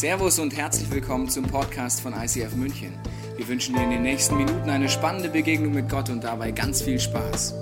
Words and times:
Servus 0.00 0.38
und 0.38 0.56
herzlich 0.56 0.90
willkommen 0.90 1.28
zum 1.28 1.44
Podcast 1.44 2.00
von 2.00 2.14
ICF 2.14 2.54
München. 2.54 2.94
Wir 3.36 3.46
wünschen 3.46 3.74
dir 3.74 3.82
in 3.82 3.90
den 3.90 4.00
nächsten 4.00 4.34
Minuten 4.38 4.70
eine 4.70 4.88
spannende 4.88 5.28
Begegnung 5.28 5.74
mit 5.74 5.90
Gott 5.90 6.08
und 6.08 6.24
dabei 6.24 6.52
ganz 6.52 6.80
viel 6.80 6.98
Spaß. 6.98 7.52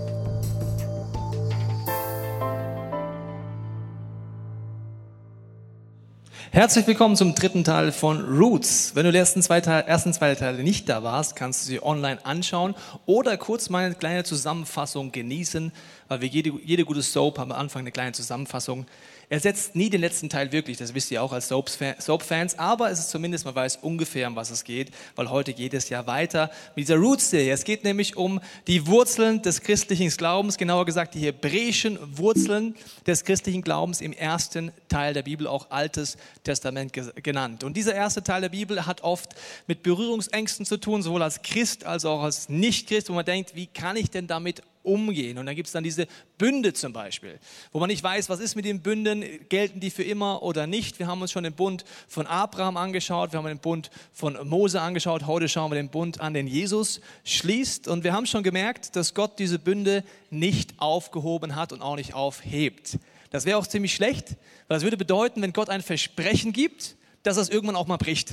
Herzlich 6.53 6.87
willkommen 6.87 7.17
zum 7.17 7.35
dritten 7.35 7.65
Teil 7.65 7.91
von 7.91 8.25
Roots. 8.25 8.93
Wenn 8.95 9.05
du 9.05 9.11
die 9.11 9.19
ersten 9.19 9.43
zwei, 9.43 9.61
Teile, 9.61 9.87
ersten 9.87 10.13
zwei 10.13 10.37
Teile 10.37 10.63
nicht 10.63 10.89
da 10.89 11.03
warst, 11.03 11.35
kannst 11.35 11.63
du 11.63 11.67
sie 11.67 11.83
online 11.83 12.25
anschauen 12.25 12.77
oder 13.05 13.37
kurz 13.37 13.69
meine 13.69 13.97
kleine 13.97 14.23
Zusammenfassung 14.23 15.11
genießen, 15.11 15.73
weil 16.07 16.21
wir 16.21 16.29
jede, 16.29 16.53
jede 16.65 16.85
gute 16.85 17.03
Soap 17.03 17.39
haben 17.39 17.51
am 17.51 17.59
Anfang 17.59 17.81
eine 17.81 17.91
kleine 17.91 18.13
Zusammenfassung. 18.13 18.87
Er 19.31 19.41
setzt 19.41 19.77
nie 19.77 19.91
den 19.91 20.01
letzten 20.01 20.31
Teil 20.31 20.53
wirklich, 20.53 20.79
das 20.79 20.95
wisst 20.95 21.11
ihr 21.11 21.23
auch 21.23 21.33
als 21.33 21.49
Soap-Fans, 21.49 22.59
aber 22.59 22.91
es 22.91 22.99
ist 22.99 23.11
zumindest, 23.11 23.45
man 23.45 23.55
weiß 23.55 23.77
ungefähr, 23.83 24.27
um 24.29 24.37
was 24.37 24.51
es 24.51 24.65
geht, 24.65 24.91
weil 25.17 25.29
heute 25.29 25.53
geht 25.53 25.75
es 25.75 25.91
ja 25.91 26.07
weiter 26.07 26.51
mit 26.75 26.89
dieser 26.89 26.97
Roots-Serie. 26.97 27.53
Es 27.53 27.65
geht 27.65 27.85
nämlich 27.85 28.17
um 28.17 28.41
die 28.67 28.87
Wurzeln 28.87 29.43
des 29.43 29.61
christlichen 29.61 30.09
Glaubens, 30.09 30.57
genauer 30.57 30.87
gesagt 30.87 31.15
die 31.15 31.21
hebräischen 31.21 31.99
Wurzeln 32.17 32.75
des 33.07 33.25
christlichen 33.25 33.61
Glaubens 33.61 34.01
im 34.01 34.15
ersten 34.15 34.73
Teil 34.89 35.13
der 35.13 35.25
Bibel, 35.25 35.47
auch 35.47 35.71
Altes 35.71 36.17
Testament 36.43 36.95
genannt. 37.23 37.65
Und 37.65 37.77
dieser 37.77 37.95
erste 37.95 38.23
Teil 38.23 38.41
der 38.41 38.49
Bibel 38.49 38.87
hat 38.87 39.03
oft 39.03 39.35
mit 39.67 39.83
Berührungsängsten 39.83 40.65
zu 40.65 40.79
tun, 40.79 41.03
sowohl 41.03 41.23
als 41.23 41.43
Christ 41.43 41.85
als 41.85 42.07
auch 42.07 42.23
als 42.23 42.49
Nicht-Christ, 42.49 43.11
wo 43.11 43.13
man 43.13 43.27
denkt, 43.27 43.55
wie 43.55 43.67
kann 43.67 43.97
ich 43.97 44.11
denn 44.11 44.27
damit 44.27 44.63
umgehen. 44.89 45.39
Und 45.39 45.47
dann 45.47 45.55
gibt 45.55 45.67
es 45.67 45.73
dann 45.73 45.85
diese 45.85 46.07
Bünde 46.39 46.73
zum 46.73 46.93
Beispiel, 46.93 47.39
wo 47.73 47.79
man 47.79 47.89
nicht 47.89 48.03
weiß, 48.03 48.29
was 48.29 48.41
ist 48.41 48.57
mit 48.57 48.65
den 48.65 48.81
Bünden, 48.81 49.25
gelten 49.49 49.81
die 49.81 49.91
für 49.91 50.03
immer 50.03 50.43
oder 50.43 50.67
nicht. 50.67 50.99
Wir 50.99 51.07
haben 51.07 51.21
uns 51.23 51.31
schon 51.31 51.45
den 51.45 51.53
Bund 51.53 51.85
von 52.09 52.27
Abraham 52.27 52.77
angeschaut, 52.77 53.33
wir 53.33 53.39
haben 53.39 53.47
den 53.47 53.59
Bund 53.59 53.91
von 54.13 54.37
Mose 54.49 54.81
angeschaut, 54.81 55.27
heute 55.27 55.49
schauen 55.49 55.71
wir 55.71 55.77
den 55.77 55.91
Bund 55.91 56.21
an, 56.21 56.35
den 56.35 56.47
Jesus 56.47 57.01
schließt. 57.25 57.89
Und 57.89 58.05
wir 58.05 58.13
haben 58.13 58.27
schon 58.27 58.43
gemerkt, 58.43 58.97
dass 58.97 59.15
Gott 59.15 59.39
diese 59.39 59.59
Bünde 59.59 60.03
nicht 60.31 60.75
aufgehoben 60.79 61.55
hat 61.55 61.73
und 61.73 61.83
auch 61.83 61.97
nicht 61.97 62.15
aufhebt. 62.15 62.99
Das 63.31 63.45
wäre 63.45 63.59
auch 63.59 63.67
ziemlich 63.67 63.95
schlecht, 63.95 64.31
weil 64.69 64.77
das 64.77 64.83
würde 64.83 64.97
bedeuten, 64.97 65.43
wenn 65.43 65.53
Gott 65.53 65.69
ein 65.69 65.83
Versprechen 65.83 66.53
gibt, 66.53 66.97
dass 67.23 67.37
er 67.37 67.43
es 67.43 67.49
irgendwann 67.51 67.77
auch 67.77 67.87
mal 67.87 67.97
bricht. 67.99 68.31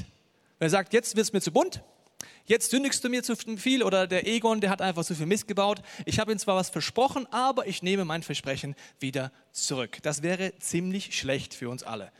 Wenn 0.59 0.67
er 0.67 0.69
sagt, 0.69 0.93
jetzt 0.93 1.15
wird 1.15 1.25
es 1.25 1.33
mir 1.33 1.41
zu 1.41 1.51
bunt, 1.51 1.81
jetzt 2.45 2.71
sündigst 2.71 3.03
du 3.03 3.09
mir 3.09 3.23
zu 3.23 3.35
viel 3.35 3.83
oder 3.83 4.07
der 4.07 4.27
Egon, 4.27 4.61
der 4.61 4.69
hat 4.69 4.81
einfach 4.81 5.03
zu 5.03 5.15
viel 5.15 5.25
Mist 5.25 5.47
gebaut. 5.47 5.81
Ich 6.05 6.19
habe 6.19 6.31
ihm 6.31 6.39
zwar 6.39 6.55
was 6.55 6.69
versprochen, 6.69 7.27
aber 7.31 7.67
ich 7.67 7.83
nehme 7.83 8.05
mein 8.05 8.23
Versprechen 8.23 8.75
wieder 8.99 9.31
zurück. 9.51 9.99
Das 10.03 10.23
wäre 10.23 10.53
ziemlich 10.59 11.17
schlecht 11.17 11.53
für 11.53 11.69
uns 11.69 11.83
alle. 11.83 12.11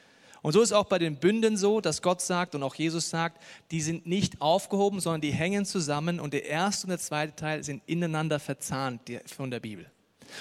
Und 0.42 0.52
so 0.52 0.62
ist 0.62 0.74
auch 0.74 0.86
bei 0.86 1.00
den 1.00 1.16
Bünden 1.16 1.58
so, 1.58 1.82
dass 1.82 2.04
Gott 2.04 2.22
sagt 2.22 2.54
und 2.54 2.62
auch 2.62 2.76
Jesus 2.76 3.10
sagt, 3.10 3.42
die 3.72 3.82
sind 3.82 4.06
nicht 4.06 4.42
aufgehoben, 4.42 5.00
sondern 5.00 5.22
die 5.22 5.32
hängen 5.32 5.66
zusammen 5.66 6.20
und 6.20 6.36
der 6.36 6.46
erste 6.46 6.86
und 6.86 6.90
der 6.92 7.00
zweite 7.00 7.36
Teil 7.36 7.64
sind 7.64 7.82
ineinander 7.88 8.40
verzahnt 8.40 9.02
von 9.26 9.50
der 9.50 9.60
Bibel. 9.60 9.90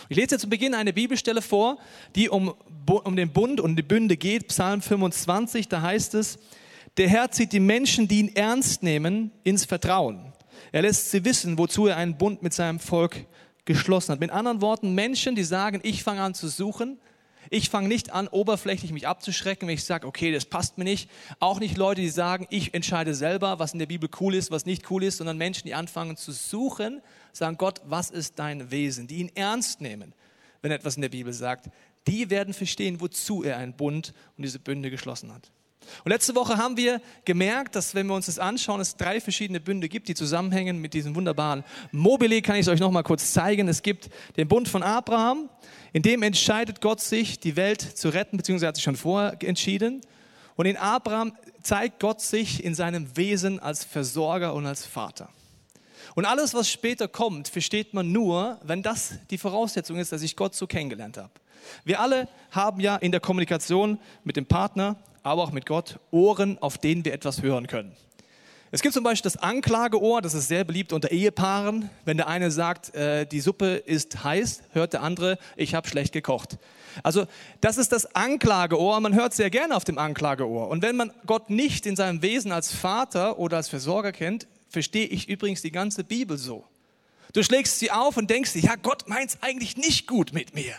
Ich 0.09 0.17
lese 0.17 0.33
jetzt 0.33 0.43
zu 0.43 0.49
Beginn 0.51 0.75
eine 0.75 0.93
Bibelstelle 0.93 1.41
vor, 1.41 1.79
die 2.15 2.29
um, 2.29 2.55
um 2.87 3.17
den 3.17 3.33
Bund 3.33 3.61
und 3.61 3.77
die 3.77 3.83
Bünde 3.83 4.19
geht, 4.19 4.49
Psalm 4.49 4.83
25, 4.83 5.69
da 5.69 5.81
heißt 5.81 6.15
es, 6.15 6.39
der 6.97 7.09
Herr 7.09 7.31
zieht 7.31 7.53
die 7.53 7.61
Menschen, 7.61 8.09
die 8.09 8.21
ihn 8.21 8.37
ernst 8.37 8.83
nehmen, 8.83 9.33
ins 9.43 9.65
Vertrauen. 9.65 10.33
Er 10.73 10.83
lässt 10.83 11.11
sie 11.11 11.25
wissen, 11.25 11.59
wozu 11.59 11.87
er 11.87 11.97
einen 11.97 12.17
Bund 12.17 12.43
mit 12.43 12.53
seinem 12.53 12.79
Volk 12.79 13.27
geschlossen 13.65 14.13
hat. 14.13 14.21
Mit 14.21 14.31
anderen 14.31 14.61
Worten, 14.61 14.95
Menschen, 14.95 15.35
die 15.35 15.45
sagen, 15.45 15.81
ich 15.83 16.03
fange 16.03 16.23
an 16.23 16.35
zu 16.35 16.49
suchen, 16.49 16.99
ich 17.51 17.69
fange 17.69 17.89
nicht 17.89 18.13
an, 18.13 18.29
oberflächlich 18.29 18.93
mich 18.93 19.07
abzuschrecken, 19.07 19.69
wenn 19.69 19.75
ich 19.75 19.85
sage, 19.85 20.07
okay, 20.07 20.33
das 20.33 20.47
passt 20.47 20.79
mir 20.79 20.85
nicht. 20.85 21.11
Auch 21.41 21.61
nicht 21.61 21.77
Leute, 21.77 22.01
die 22.01 22.09
sagen, 22.09 22.47
ich 22.51 22.75
entscheide 22.75 23.15
selber, 23.15 23.59
was 23.59 23.73
in 23.73 23.79
der 23.79 23.87
Bibel 23.87 24.09
cool 24.21 24.35
ist, 24.35 24.51
was 24.51 24.67
nicht 24.67 24.91
cool 24.91 25.05
ist, 25.05 25.19
sondern 25.19 25.37
Menschen, 25.37 25.67
die 25.67 25.75
anfangen 25.75 26.17
zu 26.17 26.33
suchen, 26.33 27.03
sagen, 27.33 27.57
Gott, 27.59 27.83
was 27.85 28.11
ist 28.11 28.39
dein 28.39 28.71
Wesen? 28.71 29.07
Die 29.07 29.17
ihn 29.17 29.31
ernst 29.35 29.81
nehmen, 29.81 30.15
wenn 30.63 30.73
etwas 30.73 30.97
in 30.97 31.03
der 31.03 31.11
Bibel 31.11 31.33
sagt. 31.33 31.69
Die 32.07 32.31
werden 32.31 32.55
verstehen, 32.55 33.01
wozu 33.01 33.43
er 33.43 33.59
einen 33.59 33.75
Bund 33.75 34.15
und 34.37 34.45
diese 34.45 34.59
Bünde 34.59 34.91
geschlossen 34.91 35.33
hat. 35.33 35.51
Und 36.05 36.11
letzte 36.11 36.35
Woche 36.35 36.57
haben 36.57 36.77
wir 36.77 37.01
gemerkt, 37.25 37.77
dass 37.77 37.95
wenn 37.95 38.07
wir 38.07 38.15
uns 38.15 38.27
das 38.27 38.39
anschauen, 38.39 38.81
es 38.81 38.97
drei 38.97 39.21
verschiedene 39.21 39.61
Bünde 39.61 39.89
gibt, 39.89 40.09
die 40.09 40.15
zusammenhängen 40.15 40.79
mit 40.81 40.95
diesem 40.95 41.15
wunderbaren 41.15 41.65
Mobile. 41.93 42.43
Kann 42.43 42.57
ich 42.57 42.63
es 42.63 42.69
euch 42.69 42.81
noch 42.81 42.91
mal 42.91 43.03
kurz 43.03 43.33
zeigen. 43.33 43.69
Es 43.69 43.83
gibt 43.83 44.11
den 44.37 44.49
Bund 44.49 44.69
von 44.69 44.83
Abraham, 44.83 45.49
in 45.93 46.03
dem 46.03 46.23
entscheidet 46.23 46.81
Gott 46.81 47.01
sich, 47.01 47.39
die 47.39 47.57
Welt 47.57 47.81
zu 47.81 48.09
retten, 48.09 48.37
beziehungsweise 48.37 48.69
hat 48.69 48.77
sich 48.77 48.85
schon 48.85 48.97
vorher 48.97 49.37
entschieden. 49.43 50.01
Und 50.57 50.67
in 50.67 50.77
Abraham 50.77 51.33
zeigt 51.63 52.01
Gott 52.01 52.21
sich 52.21 52.63
in 52.63 52.75
seinem 52.75 53.17
Wesen 53.17 53.61
als 53.61 53.85
Versorger 53.85 54.55
und 54.55 54.67
als 54.67 54.85
Vater. 54.85 55.29
Und 56.15 56.27
alles, 56.27 56.55
was 56.55 56.71
später 56.71 57.09
kommt, 57.09 57.49
versteht 57.49 57.95
man 57.95 58.13
nur, 58.13 58.59
wenn 58.63 58.83
das 58.83 59.15
die 59.31 59.39
Voraussetzung 59.39 59.97
ist, 59.97 60.13
dass 60.13 60.23
ich 60.23 60.37
Gott 60.37 60.55
so 60.55 60.67
kennengelernt 60.67 61.17
habe. 61.17 61.31
Wir 61.85 62.01
alle 62.01 62.29
haben 62.51 62.81
ja 62.81 62.97
in 62.97 63.11
der 63.11 63.21
Kommunikation 63.21 63.99
mit 64.23 64.37
dem 64.37 64.47
Partner 64.47 64.97
aber 65.25 65.43
auch 65.43 65.51
mit 65.51 65.67
Gott 65.67 65.99
Ohren, 66.13 66.59
auf 66.59 66.79
denen 66.79 67.05
wir 67.05 67.13
etwas 67.13 67.43
hören 67.43 67.67
können. 67.67 67.97
Es 68.71 68.83
gibt 68.83 68.93
zum 68.93 69.05
Beispiel 69.05 69.31
das 69.31 69.37
Anklageohr, 69.37 70.21
das 70.21 70.35
ist 70.35 70.49
sehr 70.49 70.65
beliebt 70.65 70.93
unter 70.93 71.13
Ehepaaren. 71.13 71.91
Wenn 72.05 72.17
der 72.17 72.27
eine 72.27 72.51
sagt, 72.51 72.93
äh, 72.95 73.25
die 73.25 73.41
Suppe 73.41 73.77
ist 73.77 74.25
heiß, 74.25 74.63
hört 74.73 74.93
der 74.95 75.03
andere, 75.03 75.39
ich 75.55 75.77
habe 75.77 75.89
schlecht 75.89 76.13
gekocht. 76.13 76.59
Also 77.05 77.27
das 77.61 77.79
ist 77.79 77.93
das 77.93 78.17
Anklageohr. 78.17 78.99
Man 79.01 79.15
hört 79.15 79.33
sehr 79.33 79.49
gerne 79.49 79.77
auf 79.77 79.85
dem 79.85 79.97
Anklageohr. 79.97 80.69
Und 80.69 80.83
wenn 80.83 80.97
man 80.97 81.13
Gott 81.25 81.51
nicht 81.51 81.87
in 81.87 81.95
seinem 81.95 82.21
Wesen 82.23 82.51
als 82.51 82.73
Vater 82.73 83.39
oder 83.39 83.59
als 83.59 83.69
Versorger 83.69 84.11
kennt, 84.11 84.49
verstehe 84.69 85.07
ich 85.07 85.29
übrigens 85.29 85.63
die 85.63 85.71
ganze 85.71 86.03
Bibel 86.03 86.37
so. 86.37 86.65
Du 87.33 87.45
schlägst 87.45 87.79
sie 87.79 87.93
auf 87.93 88.17
und 88.17 88.29
denkst 88.29 88.55
dir, 88.55 88.63
ja, 88.63 88.75
Gott 88.75 89.09
meint 89.09 89.31
es 89.31 89.39
eigentlich 89.41 89.77
nicht 89.77 90.09
gut 90.09 90.33
mit 90.33 90.55
mir. 90.55 90.75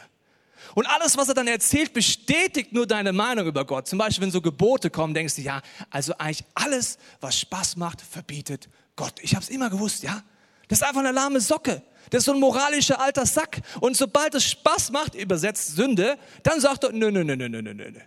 Und 0.73 0.87
alles, 0.87 1.17
was 1.17 1.27
er 1.27 1.33
dann 1.33 1.47
erzählt, 1.47 1.93
bestätigt 1.93 2.73
nur 2.73 2.87
deine 2.87 3.13
Meinung 3.13 3.45
über 3.45 3.65
Gott. 3.65 3.87
Zum 3.87 3.99
Beispiel, 3.99 4.23
wenn 4.23 4.31
so 4.31 4.41
Gebote 4.41 4.89
kommen, 4.89 5.13
denkst 5.13 5.35
du, 5.35 5.41
ja, 5.41 5.61
also 5.89 6.13
eigentlich 6.17 6.45
alles, 6.53 6.97
was 7.21 7.39
Spaß 7.39 7.77
macht, 7.77 8.01
verbietet 8.01 8.69
Gott. 8.95 9.13
Ich 9.21 9.35
habe 9.35 9.43
es 9.43 9.49
immer 9.49 9.69
gewusst, 9.69 10.03
ja. 10.03 10.23
Das 10.67 10.79
ist 10.79 10.83
einfach 10.87 11.01
eine 11.01 11.11
lahme 11.11 11.39
Socke. 11.39 11.81
Das 12.09 12.19
ist 12.19 12.25
so 12.25 12.33
ein 12.33 12.39
moralischer 12.39 12.99
alter 12.99 13.25
Sack. 13.25 13.61
Und 13.79 13.95
sobald 13.95 14.33
es 14.35 14.43
Spaß 14.43 14.91
macht, 14.91 15.15
übersetzt 15.15 15.75
Sünde, 15.75 16.17
dann 16.43 16.59
sagt 16.59 16.83
er, 16.83 16.91
nö, 16.91 17.11
nö, 17.11 17.23
nö, 17.23 17.35
nö, 17.35 17.49
nö, 17.49 17.61
nö, 17.61 17.73
nö. 17.73 17.99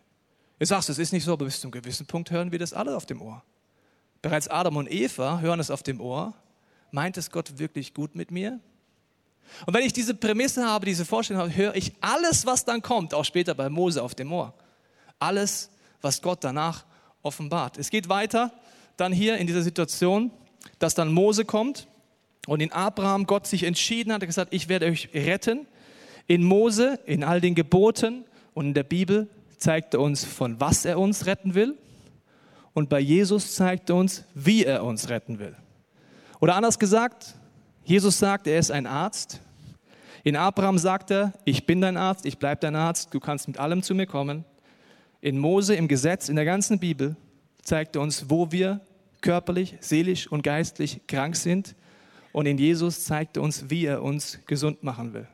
Du 0.59 0.67
sagst, 0.67 0.89
es 0.89 0.99
ist 0.99 1.13
nicht 1.13 1.25
so, 1.25 1.33
aber 1.33 1.45
bis 1.45 1.61
zu 1.61 1.67
einem 1.67 1.73
gewissen 1.73 2.07
Punkt 2.07 2.31
hören 2.31 2.51
wir 2.51 2.59
das 2.59 2.73
alle 2.73 2.97
auf 2.97 3.07
dem 3.07 3.23
Ohr. 3.23 3.43
Bereits 4.23 4.49
Adam 4.49 4.77
und 4.77 4.91
Eva 4.91 5.39
hören 5.39 5.61
es 5.61 5.71
auf 5.71 5.83
dem 5.83 6.01
Ohr. 6.01 6.35
Meint 6.91 7.17
es 7.17 7.31
Gott 7.31 7.59
wirklich 7.59 7.95
gut 7.95 8.15
mit 8.15 8.31
mir? 8.31 8.59
Und 9.67 9.75
wenn 9.75 9.85
ich 9.85 9.93
diese 9.93 10.15
Prämisse 10.15 10.65
habe, 10.65 10.87
diese 10.87 11.05
Vorstellung 11.05 11.43
habe, 11.43 11.55
höre 11.55 11.75
ich 11.75 11.93
alles, 12.01 12.47
was 12.47 12.65
dann 12.65 12.83
kommt, 12.83 13.15
auch 13.15 13.25
später 13.25 13.55
bei 13.55 13.69
Mose 13.69 14.03
auf 14.03 14.15
dem 14.15 14.33
Ohr. 14.33 14.55
Alles, 15.19 15.71
was 16.01 16.23
Gott 16.23 16.45
danach 16.45 16.85
offenbart. 17.23 17.79
Es 17.79 17.91
geht 17.91 18.09
weiter 18.09 18.53
dann 18.97 19.13
hier 19.13 19.39
in 19.39 19.47
dieser 19.47 19.63
Situation, 19.63 20.31
dass 20.79 20.95
dann 20.95 21.13
Mose 21.13 21.45
kommt 21.45 21.89
und 22.47 22.61
in 22.61 22.73
Abraham 22.73 23.27
Gott 23.27 23.47
sich 23.47 23.65
entschieden 23.65 24.13
hat, 24.13 24.23
er 24.23 24.27
gesagt, 24.27 24.53
ich 24.53 24.69
werde 24.69 24.87
euch 24.87 25.11
retten. 25.15 25.67
In 26.27 26.43
Mose, 26.43 26.99
in 27.07 27.25
all 27.25 27.41
den 27.41 27.55
Geboten 27.55 28.25
und 28.55 28.67
in 28.67 28.75
der 28.75 28.83
Bibel 28.83 29.29
zeigt 29.57 29.95
er 29.95 30.01
uns, 30.01 30.25
von 30.25 30.61
was 30.61 30.85
er 30.85 30.99
uns 30.99 31.27
retten 31.27 31.55
will. 31.55 31.77
Und 32.75 32.89
bei 32.89 33.01
Jesus 33.01 33.55
zeigt 33.55 33.91
er 33.91 33.97
uns, 33.97 34.25
wie 34.35 34.65
er 34.65 34.85
uns 34.85 35.09
retten 35.09 35.39
will. 35.39 35.57
Oder 36.41 36.55
anders 36.55 36.79
gesagt, 36.79 37.35
Jesus 37.89 38.19
sagt, 38.19 38.47
er 38.47 38.59
ist 38.59 38.71
ein 38.71 38.87
Arzt. 38.87 39.41
In 40.23 40.37
Abraham 40.37 40.77
sagt 40.77 41.11
er, 41.11 41.33
ich 41.47 41.65
bin 41.65 41.81
dein 41.81 41.97
Arzt, 41.97 42.27
ich 42.27 42.37
bleibe 42.37 42.61
dein 42.61 42.77
Arzt, 42.77 43.15
du 43.15 43.19
kannst 43.19 43.49
mit 43.49 43.57
allem 43.57 43.83
zu 43.83 43.95
mir 43.95 44.05
kommen. 44.05 44.45
In 45.23 45.39
Mose, 45.39 45.75
im 45.75 45.89
Gesetz, 45.89 46.29
in 46.29 46.37
der 46.37 46.45
ganzen 46.45 46.79
Bibel 46.79 47.17
zeigt 47.63 47.97
er 47.97 48.03
uns, 48.03 48.29
wo 48.29 48.53
wir 48.53 48.83
körperlich, 49.23 49.79
seelisch 49.81 50.31
und 50.31 50.43
geistlich 50.43 51.01
krank 51.07 51.35
sind. 51.35 51.75
Und 52.33 52.45
in 52.45 52.59
Jesus 52.59 53.05
zeigt 53.05 53.39
er 53.39 53.43
uns, 53.43 53.71
wie 53.71 53.87
er 53.87 54.03
uns 54.03 54.39
gesund 54.45 54.83
machen 54.83 55.15
will. 55.15 55.27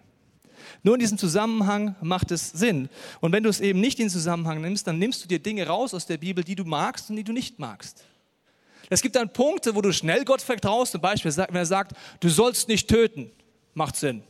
Nur 0.84 0.94
in 0.94 1.00
diesem 1.00 1.18
Zusammenhang 1.18 1.96
macht 2.02 2.30
es 2.30 2.52
Sinn. 2.52 2.88
Und 3.20 3.32
wenn 3.32 3.42
du 3.42 3.48
es 3.48 3.58
eben 3.58 3.80
nicht 3.80 3.98
in 3.98 4.08
Zusammenhang 4.08 4.60
nimmst, 4.60 4.86
dann 4.86 5.00
nimmst 5.00 5.24
du 5.24 5.26
dir 5.26 5.40
Dinge 5.40 5.66
raus 5.66 5.92
aus 5.92 6.06
der 6.06 6.18
Bibel, 6.18 6.44
die 6.44 6.54
du 6.54 6.64
magst 6.64 7.10
und 7.10 7.16
die 7.16 7.24
du 7.24 7.32
nicht 7.32 7.58
magst. 7.58 8.04
Es 8.90 9.02
gibt 9.02 9.16
dann 9.16 9.32
Punkte, 9.32 9.74
wo 9.74 9.80
du 9.80 9.92
schnell 9.92 10.24
Gott 10.24 10.42
vertraust. 10.42 10.92
Zum 10.92 11.00
Beispiel, 11.00 11.34
wenn 11.36 11.54
er 11.54 11.66
sagt, 11.66 11.92
du 12.20 12.28
sollst 12.28 12.68
nicht 12.68 12.88
töten, 12.88 13.30
macht 13.74 13.96
Sinn. 13.96 14.22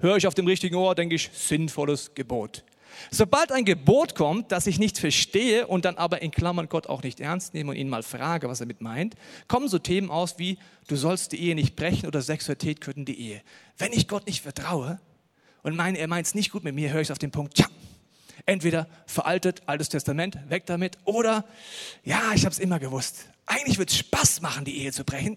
Höre 0.00 0.16
ich 0.16 0.26
auf 0.26 0.34
dem 0.34 0.46
richtigen 0.46 0.76
Ohr, 0.76 0.94
denke 0.94 1.14
ich, 1.14 1.30
sinnvolles 1.32 2.14
Gebot. 2.14 2.64
Sobald 3.10 3.52
ein 3.52 3.64
Gebot 3.64 4.14
kommt, 4.14 4.52
das 4.52 4.66
ich 4.66 4.78
nicht 4.78 4.98
verstehe 4.98 5.66
und 5.66 5.84
dann 5.84 5.96
aber 5.96 6.22
in 6.22 6.30
Klammern 6.30 6.68
Gott 6.68 6.88
auch 6.88 7.02
nicht 7.02 7.20
ernst 7.20 7.54
nehme 7.54 7.70
und 7.70 7.76
ihn 7.76 7.88
mal 7.88 8.02
frage, 8.02 8.48
was 8.48 8.60
er 8.60 8.66
mit 8.66 8.80
meint, 8.80 9.14
kommen 9.46 9.68
so 9.68 9.78
Themen 9.78 10.10
aus 10.10 10.38
wie, 10.38 10.58
du 10.88 10.96
sollst 10.96 11.32
die 11.32 11.40
Ehe 11.40 11.54
nicht 11.54 11.76
brechen 11.76 12.06
oder 12.06 12.22
Sexualität 12.22 12.80
könnten 12.80 13.04
die 13.04 13.20
Ehe. 13.20 13.42
Wenn 13.76 13.92
ich 13.92 14.08
Gott 14.08 14.26
nicht 14.26 14.42
vertraue 14.42 15.00
und 15.62 15.76
meine, 15.76 15.98
er 15.98 16.08
meint 16.08 16.26
es 16.26 16.34
nicht 16.34 16.50
gut 16.50 16.64
mit 16.64 16.74
mir, 16.74 16.92
höre 16.92 17.00
ich 17.00 17.12
auf 17.12 17.18
den 17.18 17.30
Punkt, 17.30 17.54
tja, 17.54 17.66
Entweder 18.46 18.88
veraltet, 19.06 19.62
Altes 19.66 19.88
Testament, 19.88 20.38
weg 20.48 20.66
damit, 20.66 20.98
oder 21.04 21.44
ja, 22.04 22.32
ich 22.34 22.44
habe 22.44 22.52
es 22.52 22.58
immer 22.58 22.78
gewusst. 22.78 23.26
Eigentlich 23.46 23.78
wird 23.78 23.90
es 23.90 23.98
Spaß 23.98 24.40
machen, 24.40 24.64
die 24.64 24.78
Ehe 24.78 24.92
zu 24.92 25.04
brechen, 25.04 25.36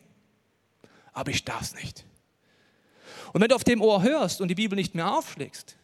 aber 1.14 1.32
ich 1.32 1.44
darf 1.44 1.62
es 1.62 1.76
nicht. 1.76 2.06
Und 3.34 3.42
wenn 3.42 3.50
du 3.50 3.56
auf 3.56 3.64
dem 3.64 3.82
Ohr 3.82 4.04
hörst 4.04 4.42
und 4.42 4.50
die 4.50 4.56
Bibel 4.56 4.76
nicht 4.76 4.96
mehr 4.96 5.14
aufschlägst, 5.14 5.78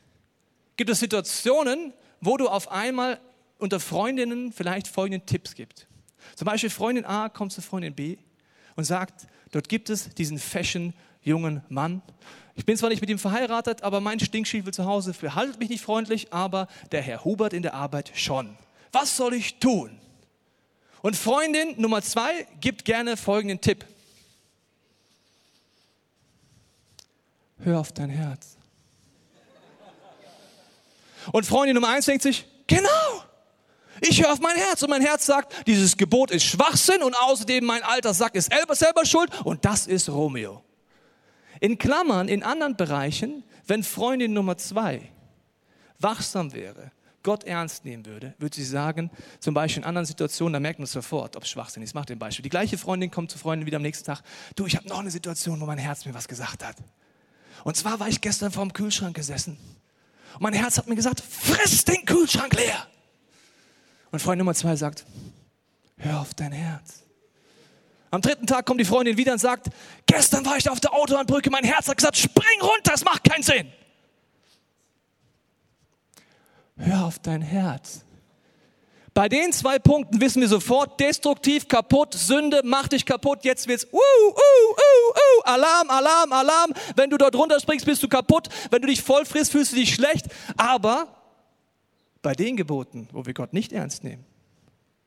gibt 0.75 0.89
es 0.89 0.99
Situationen, 0.99 1.93
wo 2.21 2.37
du 2.37 2.47
auf 2.47 2.71
einmal 2.71 3.19
unter 3.57 3.79
Freundinnen 3.79 4.51
vielleicht 4.51 4.87
folgenden 4.87 5.25
Tipps 5.25 5.55
gibst. 5.55 5.87
Zum 6.35 6.45
Beispiel 6.45 6.69
Freundin 6.69 7.05
A 7.05 7.29
kommt 7.29 7.53
zu 7.53 7.61
Freundin 7.61 7.95
B 7.95 8.17
und 8.75 8.83
sagt, 8.83 9.27
dort 9.51 9.69
gibt 9.69 9.89
es 9.89 10.09
diesen 10.09 10.37
fashion 10.37 10.93
jungen 11.27 11.61
Mann. 11.69 12.01
Ich 12.55 12.65
bin 12.65 12.75
zwar 12.75 12.89
nicht 12.89 13.01
mit 13.01 13.09
ihm 13.09 13.19
verheiratet, 13.19 13.83
aber 13.83 14.01
mein 14.01 14.19
Stinkschiefel 14.19 14.73
zu 14.73 14.85
Hause 14.85 15.13
verhaltet 15.13 15.59
mich 15.59 15.69
nicht 15.69 15.83
freundlich, 15.83 16.33
aber 16.33 16.67
der 16.91 17.03
Herr 17.03 17.23
Hubert 17.23 17.53
in 17.53 17.61
der 17.61 17.75
Arbeit 17.75 18.11
schon. 18.15 18.57
Was 18.91 19.15
soll 19.15 19.35
ich 19.35 19.59
tun? 19.59 19.99
Und 21.01 21.15
Freundin 21.15 21.79
Nummer 21.79 22.01
zwei 22.01 22.47
gibt 22.59 22.83
gerne 22.83 23.15
folgenden 23.15 23.61
Tipp. 23.61 23.85
Hör 27.59 27.79
auf 27.79 27.91
dein 27.91 28.09
Herz. 28.09 28.57
Und 31.31 31.45
Freundin 31.45 31.75
Nummer 31.75 31.89
eins 31.89 32.05
denkt 32.05 32.23
sich, 32.23 32.45
genau, 32.65 32.87
ich 34.01 34.21
höre 34.21 34.31
auf 34.31 34.39
mein 34.39 34.55
Herz 34.55 34.81
und 34.83 34.89
mein 34.89 35.01
Herz 35.01 35.25
sagt, 35.25 35.67
dieses 35.67 35.97
Gebot 35.97 36.31
ist 36.31 36.43
Schwachsinn 36.43 37.03
und 37.03 37.15
außerdem 37.15 37.65
mein 37.65 37.83
alter 37.83 38.13
Sack 38.13 38.35
ist 38.35 38.51
selber, 38.51 38.75
selber 38.75 39.05
schuld 39.05 39.29
und 39.43 39.65
das 39.65 39.87
ist 39.87 40.09
Romeo. 40.09 40.63
In 41.59 41.77
Klammern, 41.77 42.27
in 42.27 42.43
anderen 42.43 42.75
Bereichen, 42.75 43.43
wenn 43.65 43.83
Freundin 43.83 44.33
Nummer 44.33 44.57
zwei 44.57 45.09
wachsam 45.99 46.53
wäre, 46.53 46.91
Gott 47.23 47.43
ernst 47.43 47.83
nehmen 47.83 48.05
würde, 48.05 48.35
würde 48.37 48.55
sie 48.55 48.63
sagen, 48.63 49.11
zum 49.39 49.53
Beispiel 49.53 49.83
in 49.83 49.87
anderen 49.87 50.05
Situationen, 50.05 50.53
da 50.53 50.59
merkt 50.59 50.79
man 50.79 50.85
sofort, 50.85 51.35
ob 51.35 51.43
es 51.43 51.49
Schwachsinn 51.49 51.83
ist. 51.83 51.89
Ich 51.89 51.93
mache 51.93 52.05
den 52.05 52.19
Beispiel. 52.19 52.43
Die 52.43 52.49
gleiche 52.49 52.77
Freundin 52.77 53.11
kommt 53.11 53.31
zur 53.31 53.39
Freundin 53.41 53.65
wieder 53.65 53.77
am 53.77 53.81
nächsten 53.81 54.05
Tag. 54.05 54.21
Du, 54.55 54.65
ich 54.65 54.77
habe 54.77 54.87
noch 54.87 54.99
eine 54.99 55.11
Situation, 55.11 55.59
wo 55.59 55.65
mein 55.65 55.77
Herz 55.77 56.05
mir 56.05 56.13
was 56.13 56.27
gesagt 56.27 56.63
hat. 56.63 56.77
Und 57.65 57.75
zwar 57.75 57.99
war 57.99 58.07
ich 58.07 58.21
gestern 58.21 58.51
vor 58.51 58.63
dem 58.63 58.71
Kühlschrank 58.71 59.15
gesessen. 59.15 59.57
Und 60.35 60.41
mein 60.41 60.53
Herz 60.53 60.77
hat 60.77 60.87
mir 60.87 60.95
gesagt, 60.95 61.19
friss 61.19 61.83
den 61.83 62.05
Kühlschrank 62.05 62.53
leer. 62.53 62.87
Und 64.11 64.21
Freund 64.21 64.37
Nummer 64.37 64.53
zwei 64.53 64.75
sagt, 64.77 65.05
hör 65.97 66.21
auf 66.21 66.33
dein 66.33 66.53
Herz. 66.53 67.03
Am 68.09 68.21
dritten 68.21 68.47
Tag 68.47 68.65
kommt 68.65 68.79
die 68.79 68.85
Freundin 68.85 69.17
wieder 69.17 69.33
und 69.33 69.39
sagt, 69.39 69.67
gestern 70.05 70.45
war 70.45 70.57
ich 70.57 70.69
auf 70.69 70.79
der 70.79 70.93
Autobahnbrücke, 70.93 71.49
mein 71.49 71.63
Herz 71.63 71.87
hat 71.87 71.97
gesagt, 71.97 72.17
spring 72.17 72.61
runter, 72.61 72.91
das 72.91 73.03
macht 73.03 73.23
keinen 73.23 73.43
Sinn. 73.43 73.71
Hör 76.77 77.05
auf 77.05 77.19
dein 77.19 77.41
Herz. 77.41 78.05
Bei 79.13 79.27
den 79.27 79.51
zwei 79.51 79.79
Punkten 79.79 80.21
wissen 80.21 80.41
wir 80.41 80.47
sofort, 80.47 80.99
destruktiv, 80.99 81.67
kaputt, 81.67 82.13
Sünde 82.13 82.61
macht 82.63 82.91
dich 82.91 83.03
kaputt, 83.03 83.43
jetzt 83.43 83.67
wird's, 83.67 83.85
uh, 83.85 83.97
uh, 83.97 84.29
uh, 84.29 85.09
uh, 85.09 85.43
Alarm, 85.43 85.89
Alarm, 85.89 86.31
Alarm. 86.31 86.73
Wenn 86.95 87.09
du 87.09 87.17
dort 87.17 87.35
runterspringst, 87.35 87.83
bist 87.83 88.03
du 88.03 88.07
kaputt. 88.07 88.49
Wenn 88.69 88.83
du 88.83 88.87
dich 88.87 89.01
voll 89.01 89.25
frisst, 89.25 89.53
fühlst 89.53 89.71
du 89.71 89.77
dich 89.77 89.95
schlecht. 89.95 90.27
Aber 90.55 91.07
bei 92.21 92.33
den 92.33 92.57
Geboten, 92.57 93.09
wo 93.11 93.25
wir 93.25 93.33
Gott 93.33 93.53
nicht 93.53 93.73
ernst 93.73 94.03
nehmen, 94.03 94.23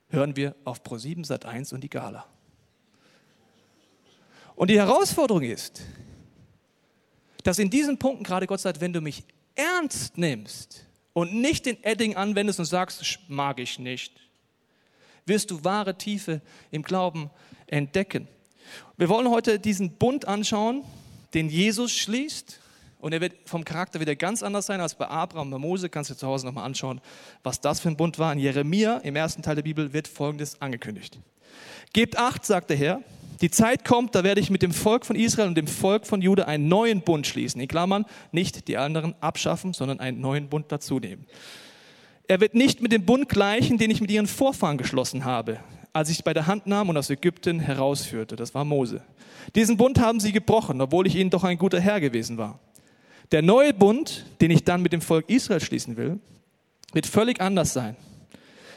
hören 0.08 0.34
wir 0.34 0.56
auf 0.64 0.82
Pro7 0.82 1.24
Sat 1.24 1.46
1 1.46 1.72
und 1.72 1.82
die 1.82 1.90
Gala. 1.90 2.26
Und 4.60 4.68
die 4.68 4.78
Herausforderung 4.78 5.40
ist, 5.42 5.80
dass 7.44 7.58
in 7.58 7.70
diesen 7.70 7.96
Punkten 7.96 8.24
gerade 8.24 8.46
Gott 8.46 8.60
sagt, 8.60 8.82
wenn 8.82 8.92
du 8.92 9.00
mich 9.00 9.24
ernst 9.54 10.18
nimmst 10.18 10.84
und 11.14 11.32
nicht 11.32 11.64
den 11.64 11.82
Edding 11.82 12.14
anwendest 12.14 12.58
und 12.58 12.66
sagst, 12.66 13.20
mag 13.26 13.58
ich 13.58 13.78
nicht, 13.78 14.20
wirst 15.24 15.50
du 15.50 15.64
wahre 15.64 15.96
Tiefe 15.96 16.42
im 16.70 16.82
Glauben 16.82 17.30
entdecken. 17.68 18.28
Wir 18.98 19.08
wollen 19.08 19.30
heute 19.30 19.58
diesen 19.58 19.92
Bund 19.96 20.28
anschauen, 20.28 20.84
den 21.32 21.48
Jesus 21.48 21.92
schließt 21.92 22.60
und 22.98 23.14
er 23.14 23.22
wird 23.22 23.48
vom 23.48 23.64
Charakter 23.64 23.98
wieder 23.98 24.14
ganz 24.14 24.42
anders 24.42 24.66
sein 24.66 24.82
als 24.82 24.94
bei 24.94 25.08
Abraham, 25.08 25.50
bei 25.52 25.56
Mose. 25.56 25.88
Kannst 25.88 26.10
du 26.10 26.14
zu 26.14 26.26
Hause 26.26 26.44
nochmal 26.44 26.66
anschauen, 26.66 27.00
was 27.42 27.62
das 27.62 27.80
für 27.80 27.88
ein 27.88 27.96
Bund 27.96 28.18
war. 28.18 28.30
In 28.34 28.38
Jeremia, 28.38 28.98
im 28.98 29.16
ersten 29.16 29.40
Teil 29.40 29.54
der 29.54 29.62
Bibel, 29.62 29.94
wird 29.94 30.06
Folgendes 30.06 30.60
angekündigt. 30.60 31.18
Gebt 31.94 32.18
acht, 32.18 32.44
sagt 32.44 32.68
der 32.68 32.76
Herr, 32.76 33.02
die 33.40 33.50
Zeit 33.50 33.84
kommt, 33.84 34.14
da 34.14 34.22
werde 34.22 34.40
ich 34.40 34.50
mit 34.50 34.62
dem 34.62 34.72
Volk 34.72 35.06
von 35.06 35.16
Israel 35.16 35.48
und 35.48 35.54
dem 35.56 35.66
Volk 35.66 36.06
von 36.06 36.20
Juda 36.20 36.44
einen 36.44 36.68
neuen 36.68 37.00
Bund 37.00 37.26
schließen. 37.26 37.60
In 37.60 37.68
Klammern, 37.68 38.04
nicht 38.32 38.68
die 38.68 38.76
anderen 38.76 39.14
abschaffen, 39.20 39.72
sondern 39.72 40.00
einen 40.00 40.20
neuen 40.20 40.48
Bund 40.48 40.70
dazunehmen. 40.70 41.26
Er 42.28 42.40
wird 42.40 42.54
nicht 42.54 42.82
mit 42.82 42.92
dem 42.92 43.04
Bund 43.06 43.28
gleichen, 43.28 43.78
den 43.78 43.90
ich 43.90 44.00
mit 44.00 44.10
ihren 44.10 44.26
Vorfahren 44.26 44.78
geschlossen 44.78 45.24
habe, 45.24 45.58
als 45.92 46.10
ich 46.10 46.22
bei 46.22 46.34
der 46.34 46.46
Hand 46.46 46.66
nahm 46.66 46.88
und 46.88 46.96
aus 46.96 47.10
Ägypten 47.10 47.60
herausführte. 47.60 48.36
Das 48.36 48.54
war 48.54 48.64
Mose. 48.64 49.02
Diesen 49.54 49.76
Bund 49.76 49.98
haben 49.98 50.20
sie 50.20 50.32
gebrochen, 50.32 50.80
obwohl 50.80 51.06
ich 51.06 51.16
ihnen 51.16 51.30
doch 51.30 51.44
ein 51.44 51.58
guter 51.58 51.80
Herr 51.80 52.00
gewesen 52.00 52.38
war. 52.38 52.60
Der 53.32 53.42
neue 53.42 53.72
Bund, 53.72 54.26
den 54.40 54.50
ich 54.50 54.64
dann 54.64 54.82
mit 54.82 54.92
dem 54.92 55.00
Volk 55.00 55.28
Israel 55.28 55.60
schließen 55.60 55.96
will, 55.96 56.20
wird 56.92 57.06
völlig 57.06 57.40
anders 57.40 57.72
sein. 57.72 57.96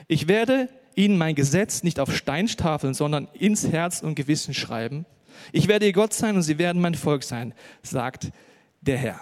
Ich 0.07 0.27
werde 0.27 0.69
ihnen 0.95 1.17
mein 1.17 1.35
Gesetz 1.35 1.83
nicht 1.83 1.99
auf 1.99 2.15
Steinstafeln, 2.15 2.93
sondern 2.93 3.27
ins 3.33 3.67
Herz 3.67 4.01
und 4.01 4.15
Gewissen 4.15 4.53
schreiben. 4.53 5.05
Ich 5.51 5.67
werde 5.67 5.85
ihr 5.85 5.93
Gott 5.93 6.13
sein 6.13 6.35
und 6.35 6.43
sie 6.43 6.57
werden 6.57 6.81
mein 6.81 6.95
Volk 6.95 7.23
sein, 7.23 7.53
sagt 7.81 8.31
der 8.81 8.97
Herr. 8.97 9.21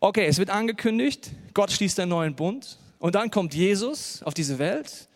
Okay, 0.00 0.26
es 0.26 0.38
wird 0.38 0.50
angekündigt, 0.50 1.30
Gott 1.54 1.70
schließt 1.70 2.00
einen 2.00 2.10
neuen 2.10 2.34
Bund 2.34 2.78
und 2.98 3.14
dann 3.14 3.30
kommt 3.30 3.54
Jesus 3.54 4.22
auf 4.22 4.34
diese 4.34 4.58
Welt 4.58 5.08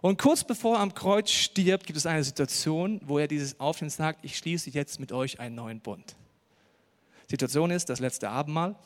und 0.00 0.18
kurz 0.18 0.44
bevor 0.44 0.76
er 0.76 0.80
am 0.82 0.94
Kreuz 0.94 1.30
stirbt, 1.30 1.86
gibt 1.86 1.96
es 1.96 2.06
eine 2.06 2.22
Situation, 2.22 3.00
wo 3.04 3.18
er 3.18 3.28
dieses 3.28 3.58
aufnimmt 3.58 3.92
und 3.92 3.96
sagt, 3.96 4.24
ich 4.24 4.36
schließe 4.36 4.70
jetzt 4.70 5.00
mit 5.00 5.12
euch 5.12 5.40
einen 5.40 5.54
neuen 5.54 5.80
Bund. 5.80 6.16
Situation 7.28 7.70
ist 7.70 7.88
das 7.88 7.98
letzte 7.98 8.28
Abendmahl. 8.28 8.76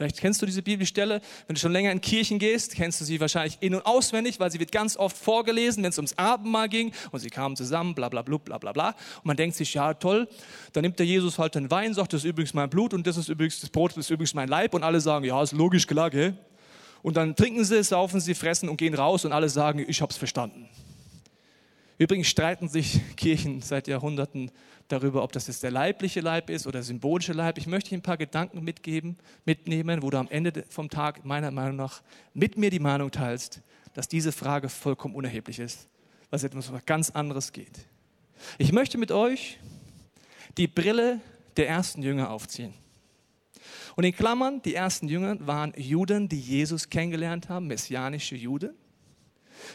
Vielleicht 0.00 0.18
kennst 0.18 0.40
du 0.40 0.46
diese 0.46 0.62
Bibelstelle. 0.62 1.20
Wenn 1.46 1.56
du 1.56 1.60
schon 1.60 1.72
länger 1.72 1.92
in 1.92 2.00
Kirchen 2.00 2.38
gehst, 2.38 2.74
kennst 2.74 3.02
du 3.02 3.04
sie 3.04 3.20
wahrscheinlich 3.20 3.58
in- 3.60 3.74
und 3.74 3.84
auswendig, 3.84 4.40
weil 4.40 4.50
sie 4.50 4.58
wird 4.58 4.72
ganz 4.72 4.96
oft 4.96 5.14
vorgelesen, 5.14 5.82
wenn 5.82 5.90
es 5.90 5.98
ums 5.98 6.16
Abendmahl 6.16 6.70
ging 6.70 6.92
und 7.10 7.20
sie 7.20 7.28
kamen 7.28 7.54
zusammen, 7.54 7.94
bla 7.94 8.08
bla 8.08 8.22
bla 8.22 8.38
bla 8.38 8.72
bla. 8.72 8.88
Und 9.18 9.26
man 9.26 9.36
denkt 9.36 9.56
sich, 9.56 9.74
ja 9.74 9.92
toll, 9.92 10.26
dann 10.72 10.84
nimmt 10.84 10.98
der 10.98 11.04
Jesus 11.04 11.38
halt 11.38 11.54
den 11.54 11.70
Wein, 11.70 11.92
sagt, 11.92 12.14
das 12.14 12.22
ist 12.22 12.30
übrigens 12.30 12.54
mein 12.54 12.70
Blut 12.70 12.94
und 12.94 13.06
das 13.06 13.18
ist 13.18 13.28
übrigens 13.28 13.60
das 13.60 13.68
Brot, 13.68 13.90
das 13.90 13.98
ist 13.98 14.10
übrigens 14.10 14.32
mein 14.32 14.48
Leib 14.48 14.72
und 14.72 14.84
alle 14.84 15.02
sagen, 15.02 15.26
ja, 15.26 15.42
ist 15.42 15.52
logisch, 15.52 15.86
klar, 15.86 16.08
gell? 16.08 16.34
Und 17.02 17.18
dann 17.18 17.36
trinken 17.36 17.62
sie, 17.62 17.84
saufen 17.84 18.20
sie, 18.20 18.32
fressen 18.32 18.70
und 18.70 18.78
gehen 18.78 18.94
raus 18.94 19.26
und 19.26 19.32
alle 19.32 19.50
sagen, 19.50 19.84
ich 19.86 20.00
hab's 20.00 20.16
verstanden. 20.16 20.66
Übrigens 22.00 22.28
streiten 22.28 22.66
sich 22.66 22.98
Kirchen 23.16 23.60
seit 23.60 23.86
Jahrhunderten 23.86 24.50
darüber, 24.88 25.22
ob 25.22 25.32
das 25.32 25.48
jetzt 25.48 25.62
der 25.62 25.70
leibliche 25.70 26.22
Leib 26.22 26.48
ist 26.48 26.66
oder 26.66 26.78
der 26.78 26.82
symbolische 26.82 27.34
Leib. 27.34 27.58
Ich 27.58 27.66
möchte 27.66 27.90
Ihnen 27.90 27.98
ein 27.98 28.02
paar 28.02 28.16
Gedanken 28.16 28.64
mitgeben, 28.64 29.18
mitnehmen, 29.44 30.02
wo 30.02 30.08
du 30.08 30.16
am 30.16 30.26
Ende 30.28 30.64
vom 30.70 30.88
Tag 30.88 31.26
meiner 31.26 31.50
Meinung 31.50 31.76
nach 31.76 32.00
mit 32.32 32.56
mir 32.56 32.70
die 32.70 32.78
Meinung 32.78 33.10
teilst, 33.10 33.60
dass 33.92 34.08
diese 34.08 34.32
Frage 34.32 34.70
vollkommen 34.70 35.14
unerheblich 35.14 35.58
ist, 35.58 35.90
es 36.30 36.42
etwas 36.42 36.72
ganz 36.86 37.10
anderes 37.10 37.52
geht. 37.52 37.86
Ich 38.56 38.72
möchte 38.72 38.96
mit 38.96 39.12
euch 39.12 39.58
die 40.56 40.68
Brille 40.68 41.20
der 41.58 41.68
ersten 41.68 42.02
Jünger 42.02 42.30
aufziehen. 42.30 42.72
Und 43.94 44.04
in 44.04 44.16
Klammern, 44.16 44.62
die 44.62 44.74
ersten 44.74 45.06
Jünger 45.06 45.36
waren 45.46 45.74
Juden, 45.76 46.30
die 46.30 46.40
Jesus 46.40 46.88
kennengelernt 46.88 47.50
haben, 47.50 47.66
messianische 47.66 48.36
Juden. 48.36 48.74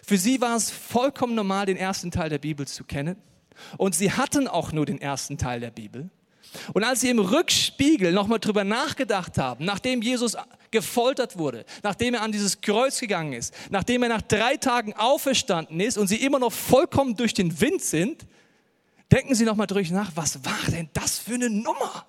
Für 0.03 0.17
sie 0.17 0.41
war 0.41 0.55
es 0.55 0.71
vollkommen 0.71 1.35
normal, 1.35 1.65
den 1.65 1.77
ersten 1.77 2.11
Teil 2.11 2.29
der 2.29 2.39
Bibel 2.39 2.67
zu 2.67 2.83
kennen. 2.83 3.17
Und 3.77 3.95
sie 3.95 4.11
hatten 4.11 4.47
auch 4.47 4.71
nur 4.71 4.85
den 4.85 4.99
ersten 4.99 5.37
Teil 5.37 5.59
der 5.59 5.71
Bibel. 5.71 6.09
Und 6.73 6.83
als 6.83 7.01
sie 7.01 7.09
im 7.09 7.19
Rückspiegel 7.19 8.11
nochmal 8.11 8.39
drüber 8.39 8.63
nachgedacht 8.63 9.37
haben, 9.37 9.65
nachdem 9.65 10.01
Jesus 10.01 10.37
gefoltert 10.71 11.37
wurde, 11.37 11.65
nachdem 11.83 12.13
er 12.13 12.21
an 12.21 12.31
dieses 12.31 12.61
Kreuz 12.61 12.99
gegangen 12.99 13.33
ist, 13.33 13.53
nachdem 13.69 14.03
er 14.03 14.09
nach 14.09 14.21
drei 14.21 14.57
Tagen 14.57 14.93
auferstanden 14.93 15.79
ist 15.79 15.97
und 15.97 16.07
sie 16.07 16.17
immer 16.17 16.39
noch 16.39 16.53
vollkommen 16.53 17.15
durch 17.15 17.33
den 17.33 17.59
Wind 17.59 17.81
sind, 17.81 18.25
denken 19.11 19.35
sie 19.35 19.45
nochmal 19.45 19.67
drüber 19.67 19.93
nach, 19.93 20.11
was 20.15 20.43
war 20.45 20.71
denn 20.71 20.89
das 20.93 21.17
für 21.19 21.35
eine 21.35 21.49
Nummer? 21.49 22.05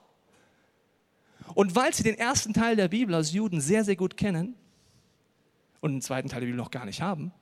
Und 1.54 1.74
weil 1.74 1.94
sie 1.94 2.02
den 2.02 2.18
ersten 2.18 2.52
Teil 2.52 2.76
der 2.76 2.88
Bibel 2.88 3.14
als 3.14 3.32
Juden 3.32 3.60
sehr, 3.60 3.84
sehr 3.84 3.96
gut 3.96 4.16
kennen 4.16 4.54
und 5.80 5.92
den 5.92 6.02
zweiten 6.02 6.28
Teil 6.28 6.40
der 6.40 6.46
Bibel 6.46 6.58
noch 6.58 6.70
gar 6.70 6.84
nicht 6.84 7.00
haben, 7.00 7.32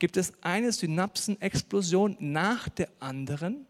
gibt 0.00 0.16
es 0.16 0.32
eine 0.42 0.72
Synapsenexplosion 0.72 2.16
nach 2.18 2.68
der 2.68 2.88
anderen, 2.98 3.66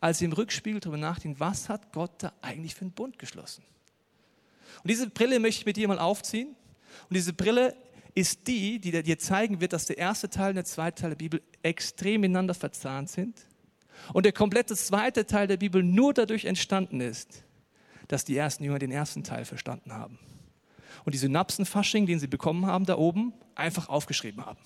als 0.00 0.18
sie 0.18 0.24
im 0.24 0.32
Rückspiegel 0.32 0.80
darüber 0.80 0.96
nachdenken, 0.96 1.38
was 1.38 1.68
hat 1.68 1.92
Gott 1.92 2.12
da 2.22 2.32
eigentlich 2.40 2.74
für 2.74 2.82
einen 2.82 2.92
Bund 2.92 3.18
geschlossen. 3.18 3.64
Und 4.82 4.90
diese 4.90 5.10
Brille 5.10 5.40
möchte 5.40 5.60
ich 5.60 5.66
mit 5.66 5.76
dir 5.76 5.88
mal 5.88 5.98
aufziehen. 5.98 6.54
Und 7.08 7.14
diese 7.14 7.32
Brille 7.32 7.76
ist 8.14 8.46
die, 8.46 8.80
die 8.80 9.02
dir 9.02 9.18
zeigen 9.18 9.60
wird, 9.60 9.72
dass 9.72 9.86
der 9.86 9.98
erste 9.98 10.30
Teil 10.30 10.50
und 10.50 10.56
der 10.56 10.64
zweite 10.64 11.02
Teil 11.02 11.10
der 11.10 11.16
Bibel 11.16 11.42
extrem 11.62 12.20
miteinander 12.20 12.54
verzahnt 12.54 13.10
sind. 13.10 13.36
Und 14.12 14.24
der 14.24 14.32
komplette 14.32 14.76
zweite 14.76 15.26
Teil 15.26 15.48
der 15.48 15.56
Bibel 15.56 15.82
nur 15.82 16.14
dadurch 16.14 16.44
entstanden 16.44 17.00
ist, 17.00 17.42
dass 18.06 18.24
die 18.24 18.36
ersten 18.36 18.64
Jünger 18.64 18.78
den 18.78 18.92
ersten 18.92 19.24
Teil 19.24 19.44
verstanden 19.44 19.92
haben. 19.92 20.18
und 21.04 21.14
die 21.14 21.18
Synapsenfasching, 21.18 22.06
den 22.06 22.18
sie 22.18 22.26
bekommen 22.26 22.66
haben 22.66 22.84
da 22.84 22.98
oben, 22.98 23.32
einfach 23.54 23.88
aufgeschrieben 23.88 24.44
haben. 24.44 24.58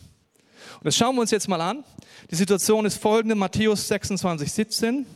Und 0.79 0.85
das 0.85 0.97
schauen 0.97 1.15
wir 1.15 1.21
uns 1.21 1.31
jetzt 1.31 1.49
mal 1.49 1.61
an. 1.61 1.85
Die 2.31 2.35
Situation 2.35 2.85
ist 2.85 2.97
folgende, 2.97 3.35
Matthäus 3.35 3.89
26, 3.89 4.53
17. 4.53 5.07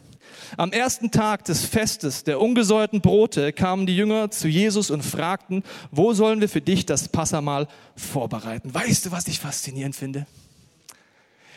Am 0.56 0.72
ersten 0.72 1.10
Tag 1.10 1.44
des 1.44 1.64
Festes 1.64 2.24
der 2.24 2.40
ungesäuerten 2.40 3.00
Brote 3.00 3.52
kamen 3.52 3.86
die 3.86 3.96
Jünger 3.96 4.30
zu 4.30 4.48
Jesus 4.48 4.90
und 4.90 5.02
fragten, 5.02 5.62
wo 5.90 6.12
sollen 6.12 6.40
wir 6.40 6.48
für 6.48 6.60
dich 6.60 6.86
das 6.86 7.08
Passamal 7.08 7.68
vorbereiten? 7.96 8.72
Weißt 8.72 9.06
du, 9.06 9.10
was 9.10 9.26
ich 9.28 9.40
faszinierend 9.40 9.96
finde? 9.96 10.26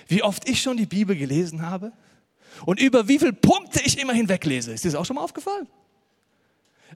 Wie 0.08 0.24
oft 0.24 0.50
ich 0.50 0.62
schon 0.62 0.78
die 0.78 0.88
Bibel 0.88 1.16
gelesen 1.16 1.62
habe 1.62 1.92
und 2.66 2.80
über 2.80 3.08
wie 3.08 3.20
viele 3.20 3.34
Punkte 3.34 3.82
ich 3.84 4.00
immer 4.00 4.14
hinweglese. 4.14 4.72
Ist 4.72 4.84
dir 4.84 4.92
das 4.92 5.00
auch 5.00 5.06
schon 5.06 5.16
mal 5.16 5.24
aufgefallen? 5.24 5.68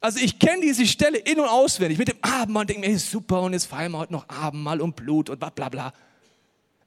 Also 0.02 0.20
ich 0.20 0.40
kenne 0.40 0.62
diese 0.62 0.86
Stelle 0.86 1.18
in- 1.18 1.40
und 1.40 1.48
auswendig 1.48 1.98
mit 1.98 2.08
dem 2.08 2.18
Abendmahl 2.22 2.62
und 2.62 2.70
denke 2.70 2.88
mir, 2.88 2.94
ist 2.94 3.10
super 3.10 3.42
und 3.42 3.54
jetzt 3.54 3.66
feiern 3.66 3.92
wir 3.92 4.00
heute 4.00 4.14
noch 4.14 4.28
Abendmahl 4.28 4.82
und 4.82 4.96
Blut 4.96 5.30
und 5.30 5.40
bla 5.40 5.50
bla 5.50 5.70
bla. 5.70 5.94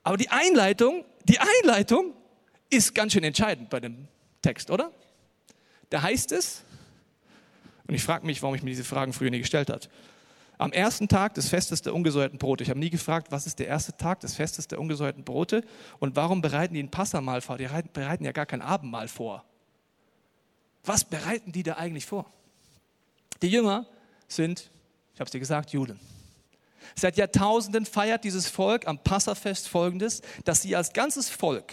Aber 0.06 0.16
die 0.16 0.30
Einleitung, 0.30 1.04
die 1.24 1.40
Einleitung 1.40 2.14
ist 2.70 2.94
ganz 2.94 3.12
schön 3.12 3.24
entscheidend 3.24 3.70
bei 3.70 3.80
dem 3.80 4.06
Text, 4.40 4.70
oder? 4.70 4.92
Da 5.90 6.00
heißt 6.00 6.30
es, 6.30 6.62
und 7.88 7.94
ich 7.96 8.04
frage 8.04 8.24
mich, 8.24 8.40
warum 8.40 8.54
ich 8.54 8.62
mir 8.62 8.70
diese 8.70 8.84
Fragen 8.84 9.12
früher 9.12 9.30
nie 9.30 9.40
gestellt 9.40 9.68
habe. 9.68 9.80
Am 10.58 10.70
ersten 10.70 11.08
Tag 11.08 11.34
des 11.34 11.48
Festes 11.48 11.82
der 11.82 11.92
ungesäuerten 11.92 12.38
Brote. 12.38 12.62
Ich 12.62 12.70
habe 12.70 12.78
nie 12.78 12.88
gefragt, 12.88 13.32
was 13.32 13.48
ist 13.48 13.58
der 13.58 13.66
erste 13.66 13.96
Tag 13.96 14.20
des 14.20 14.36
Festes 14.36 14.68
der 14.68 14.78
ungesäuerten 14.78 15.24
Brote 15.24 15.64
und 15.98 16.14
warum 16.14 16.40
bereiten 16.40 16.74
die 16.74 16.84
ein 16.84 16.90
Passamahl 16.92 17.40
vor? 17.40 17.58
Die 17.58 17.66
bereiten 17.92 18.24
ja 18.24 18.30
gar 18.30 18.46
kein 18.46 18.62
Abendmahl 18.62 19.08
vor. 19.08 19.44
Was 20.84 21.04
bereiten 21.04 21.50
die 21.50 21.64
da 21.64 21.78
eigentlich 21.78 22.06
vor? 22.06 22.32
Die 23.42 23.48
Jünger 23.48 23.86
sind, 24.28 24.70
ich 25.14 25.18
habe 25.18 25.26
es 25.26 25.32
dir 25.32 25.40
gesagt, 25.40 25.70
Juden. 25.70 25.98
Seit 26.94 27.16
Jahrtausenden 27.16 27.86
feiert 27.86 28.24
dieses 28.24 28.48
Volk 28.48 28.86
am 28.86 28.98
Passafest 28.98 29.68
folgendes, 29.68 30.22
dass 30.44 30.62
sie 30.62 30.76
als 30.76 30.92
ganzes 30.92 31.28
Volk 31.28 31.72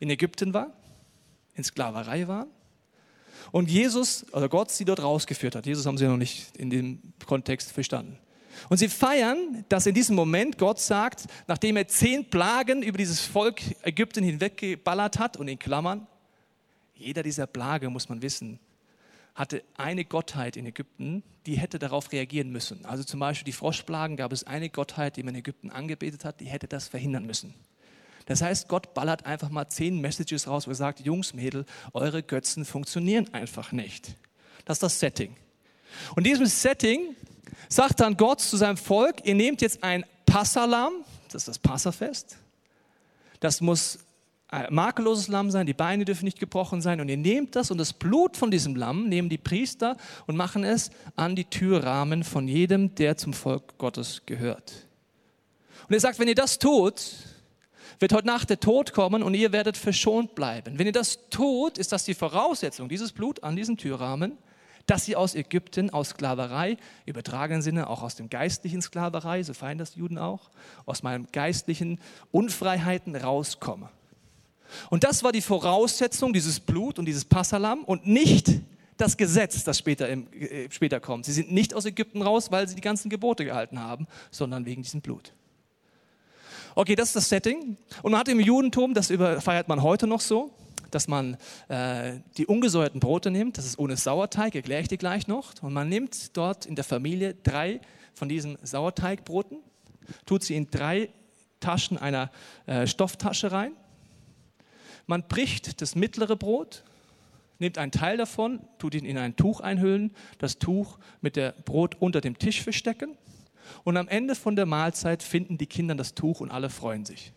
in 0.00 0.10
Ägypten 0.10 0.52
waren, 0.52 0.72
in 1.54 1.64
Sklaverei 1.64 2.26
waren 2.26 2.48
und 3.52 3.70
Jesus, 3.70 4.26
oder 4.32 4.48
Gott 4.48 4.70
sie 4.70 4.84
dort 4.84 5.02
rausgeführt 5.02 5.54
hat. 5.54 5.66
Jesus 5.66 5.86
haben 5.86 5.98
sie 5.98 6.06
noch 6.06 6.16
nicht 6.16 6.56
in 6.56 6.70
dem 6.70 7.00
Kontext 7.24 7.70
verstanden. 7.70 8.18
Und 8.68 8.78
sie 8.78 8.88
feiern, 8.88 9.64
dass 9.68 9.86
in 9.86 9.94
diesem 9.94 10.16
Moment 10.16 10.58
Gott 10.58 10.80
sagt, 10.80 11.26
nachdem 11.46 11.76
er 11.76 11.88
zehn 11.88 12.28
Plagen 12.28 12.82
über 12.82 12.98
dieses 12.98 13.20
Volk 13.20 13.60
Ägypten 13.82 14.24
hinweggeballert 14.24 15.18
hat 15.18 15.36
und 15.36 15.48
in 15.48 15.58
Klammern, 15.58 16.06
jeder 16.94 17.22
dieser 17.22 17.46
Plage, 17.46 17.90
muss 17.90 18.08
man 18.08 18.22
wissen, 18.22 18.58
hatte 19.34 19.64
eine 19.76 20.04
Gottheit 20.04 20.56
in 20.56 20.66
Ägypten, 20.66 21.22
die 21.46 21.58
hätte 21.58 21.78
darauf 21.78 22.12
reagieren 22.12 22.50
müssen. 22.50 22.84
Also 22.84 23.02
zum 23.02 23.20
Beispiel 23.20 23.44
die 23.44 23.52
Froschplagen 23.52 24.16
gab 24.16 24.32
es 24.32 24.44
eine 24.44 24.70
Gottheit, 24.70 25.16
die 25.16 25.22
man 25.22 25.34
in 25.34 25.40
Ägypten 25.40 25.70
angebetet 25.70 26.24
hat, 26.24 26.40
die 26.40 26.46
hätte 26.46 26.68
das 26.68 26.88
verhindern 26.88 27.26
müssen. 27.26 27.54
Das 28.26 28.40
heißt, 28.40 28.68
Gott 28.68 28.94
ballert 28.94 29.26
einfach 29.26 29.50
mal 29.50 29.68
zehn 29.68 30.00
Messages 30.00 30.46
raus, 30.46 30.66
wo 30.66 30.70
er 30.70 30.76
sagt, 30.76 31.00
Jungs, 31.00 31.34
Mädel, 31.34 31.66
eure 31.92 32.22
Götzen 32.22 32.64
funktionieren 32.64 33.32
einfach 33.34 33.72
nicht. 33.72 34.14
Das 34.64 34.76
ist 34.76 34.82
das 34.82 35.00
Setting. 35.00 35.36
Und 36.14 36.26
in 36.26 36.32
diesem 36.32 36.46
Setting 36.46 37.16
sagt 37.68 38.00
dann 38.00 38.16
Gott 38.16 38.40
zu 38.40 38.56
seinem 38.56 38.76
Volk, 38.76 39.26
ihr 39.26 39.34
nehmt 39.34 39.60
jetzt 39.60 39.82
ein 39.82 40.04
Passalam, 40.24 40.92
das 41.28 41.42
ist 41.42 41.48
das 41.48 41.58
Passafest. 41.58 42.38
Das 43.40 43.60
muss 43.60 43.98
makelloses 44.70 45.28
Lamm 45.28 45.50
sein, 45.50 45.66
die 45.66 45.74
Beine 45.74 46.04
dürfen 46.04 46.24
nicht 46.24 46.38
gebrochen 46.38 46.80
sein. 46.80 47.00
Und 47.00 47.08
ihr 47.08 47.16
nehmt 47.16 47.56
das 47.56 47.70
und 47.70 47.78
das 47.78 47.92
Blut 47.92 48.36
von 48.36 48.50
diesem 48.50 48.76
Lamm 48.76 49.08
nehmen 49.08 49.28
die 49.28 49.38
Priester 49.38 49.96
und 50.26 50.36
machen 50.36 50.64
es 50.64 50.90
an 51.16 51.36
die 51.36 51.44
Türrahmen 51.44 52.24
von 52.24 52.48
jedem, 52.48 52.94
der 52.94 53.16
zum 53.16 53.32
Volk 53.32 53.78
Gottes 53.78 54.22
gehört. 54.26 54.72
Und 55.88 55.94
er 55.94 56.00
sagt, 56.00 56.18
wenn 56.18 56.28
ihr 56.28 56.34
das 56.34 56.58
tut, 56.58 57.02
wird 57.98 58.12
heute 58.12 58.26
Nacht 58.26 58.50
der 58.50 58.60
Tod 58.60 58.92
kommen 58.92 59.22
und 59.22 59.34
ihr 59.34 59.52
werdet 59.52 59.76
verschont 59.76 60.34
bleiben. 60.34 60.78
Wenn 60.78 60.86
ihr 60.86 60.92
das 60.92 61.18
tut, 61.30 61.78
ist 61.78 61.92
das 61.92 62.04
die 62.04 62.14
Voraussetzung, 62.14 62.88
dieses 62.88 63.12
Blut 63.12 63.42
an 63.42 63.56
diesem 63.56 63.76
Türrahmen, 63.76 64.38
dass 64.86 65.04
sie 65.04 65.16
aus 65.16 65.34
Ägypten, 65.34 65.90
aus 65.90 66.10
Sklaverei, 66.10 66.76
übertragenen 67.06 67.62
Sinne 67.62 67.88
auch 67.88 68.02
aus 68.02 68.16
dem 68.16 68.28
geistlichen 68.28 68.82
Sklaverei, 68.82 69.42
so 69.42 69.54
feiern 69.54 69.78
das 69.78 69.94
Juden 69.94 70.18
auch, 70.18 70.50
aus 70.84 71.02
meinen 71.02 71.26
geistlichen 71.32 71.98
Unfreiheiten 72.30 73.16
rauskommen. 73.16 73.88
Und 74.90 75.04
das 75.04 75.22
war 75.22 75.32
die 75.32 75.40
Voraussetzung, 75.40 76.32
dieses 76.32 76.60
Blut 76.60 76.98
und 76.98 77.04
dieses 77.04 77.24
Passalam 77.24 77.84
und 77.84 78.06
nicht 78.06 78.50
das 78.96 79.16
Gesetz, 79.16 79.64
das 79.64 79.78
später, 79.78 80.08
im, 80.08 80.32
äh, 80.32 80.68
später 80.70 81.00
kommt. 81.00 81.24
Sie 81.26 81.32
sind 81.32 81.52
nicht 81.52 81.74
aus 81.74 81.84
Ägypten 81.84 82.22
raus, 82.22 82.50
weil 82.50 82.68
sie 82.68 82.74
die 82.74 82.80
ganzen 82.80 83.08
Gebote 83.08 83.44
gehalten 83.44 83.80
haben, 83.80 84.06
sondern 84.30 84.66
wegen 84.66 84.82
diesem 84.82 85.00
Blut. 85.00 85.32
Okay, 86.76 86.94
das 86.94 87.08
ist 87.08 87.16
das 87.16 87.28
Setting. 87.28 87.76
Und 88.02 88.12
man 88.12 88.20
hat 88.20 88.28
im 88.28 88.40
Judentum, 88.40 88.94
das 88.94 89.08
feiert 89.08 89.68
man 89.68 89.82
heute 89.82 90.06
noch 90.06 90.20
so, 90.20 90.50
dass 90.90 91.08
man 91.08 91.36
äh, 91.68 92.20
die 92.36 92.46
ungesäuerten 92.46 93.00
Brote 93.00 93.30
nimmt, 93.30 93.58
das 93.58 93.66
ist 93.66 93.78
ohne 93.78 93.96
Sauerteig, 93.96 94.54
erkläre 94.54 94.82
ich 94.82 94.88
dir 94.88 94.98
gleich 94.98 95.26
noch. 95.26 95.52
Und 95.62 95.72
man 95.72 95.88
nimmt 95.88 96.36
dort 96.36 96.66
in 96.66 96.74
der 96.74 96.84
Familie 96.84 97.34
drei 97.34 97.80
von 98.14 98.28
diesen 98.28 98.58
Sauerteigbroten, 98.62 99.58
tut 100.26 100.44
sie 100.44 100.54
in 100.54 100.70
drei 100.70 101.10
Taschen 101.60 101.98
einer 101.98 102.30
äh, 102.66 102.86
Stofftasche 102.86 103.50
rein. 103.50 103.72
Man 105.06 105.26
bricht 105.28 105.80
das 105.80 105.94
mittlere 105.94 106.36
Brot, 106.36 106.84
nimmt 107.58 107.78
einen 107.78 107.92
Teil 107.92 108.16
davon, 108.16 108.60
tut 108.78 108.94
ihn 108.94 109.04
in 109.04 109.18
ein 109.18 109.36
Tuch 109.36 109.60
einhüllen, 109.60 110.14
das 110.38 110.58
Tuch 110.58 110.98
mit 111.20 111.36
dem 111.36 111.52
Brot 111.64 111.96
unter 112.00 112.20
dem 112.20 112.38
Tisch 112.38 112.62
verstecken 112.62 113.16
und 113.84 113.96
am 113.96 114.08
Ende 114.08 114.34
von 114.34 114.56
der 114.56 114.66
Mahlzeit 114.66 115.22
finden 115.22 115.58
die 115.58 115.66
Kinder 115.66 115.94
das 115.94 116.14
Tuch 116.14 116.40
und 116.40 116.50
alle 116.50 116.70
freuen 116.70 117.04
sich. 117.04 117.32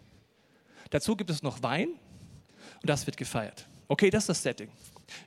Dazu 0.89 1.15
gibt 1.15 1.29
es 1.29 1.43
noch 1.43 1.63
Wein 1.63 1.89
und 2.81 2.89
das 2.89 3.05
wird 3.05 3.17
gefeiert. 3.17 3.67
Okay, 3.87 4.09
das 4.09 4.23
ist 4.23 4.29
das 4.29 4.43
Setting. 4.43 4.69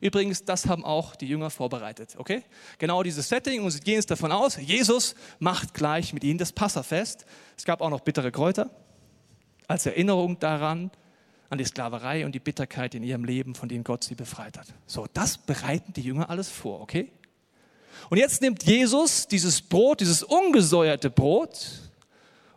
Übrigens, 0.01 0.45
das 0.45 0.67
haben 0.67 0.85
auch 0.85 1.17
die 1.17 1.27
Jünger 1.27 1.51
vorbereitet. 1.51 2.15
Okay? 2.19 2.43
Genau 2.79 3.03
dieses 3.03 3.29
Setting 3.29 3.63
und 3.63 3.71
sie 3.71 3.81
gehen 3.81 3.95
jetzt 3.95 4.11
davon 4.11 4.33
aus, 4.33 4.57
Jesus 4.57 5.15
macht 5.39 5.73
gleich 5.75 6.13
mit 6.13 6.25
ihnen 6.25 6.39
das 6.39 6.53
Passafest. 6.53 7.25
Es 7.57 7.65
gab 7.65 7.81
auch 7.81 7.91
noch 7.91 8.01
bittere 8.01 8.31
Kräuter 8.31 8.71
als 9.67 9.87
Erinnerung 9.87 10.39
daran, 10.39 10.91
an 11.51 11.59
die 11.59 11.65
Sklaverei 11.65 12.25
und 12.25 12.33
die 12.33 12.41
Bitterkeit 12.41 12.95
in 12.95 13.03
ihrem 13.03 13.25
Leben, 13.25 13.55
von 13.55 13.69
denen 13.69 13.85
Gott 13.85 14.05
sie 14.05 14.15
befreit 14.15 14.57
hat. 14.57 14.69
So, 14.87 15.07
das 15.13 15.37
bereiten 15.37 15.93
die 15.93 16.01
Jünger 16.01 16.31
alles 16.31 16.49
vor, 16.49 16.81
okay? 16.81 17.13
Und 18.09 18.19
jetzt 18.19 18.41
nimmt 18.41 18.63
Jesus 18.63 19.27
dieses 19.27 19.61
Brot, 19.61 20.01
dieses 20.01 20.23
ungesäuerte 20.23 21.11
Brot 21.11 21.91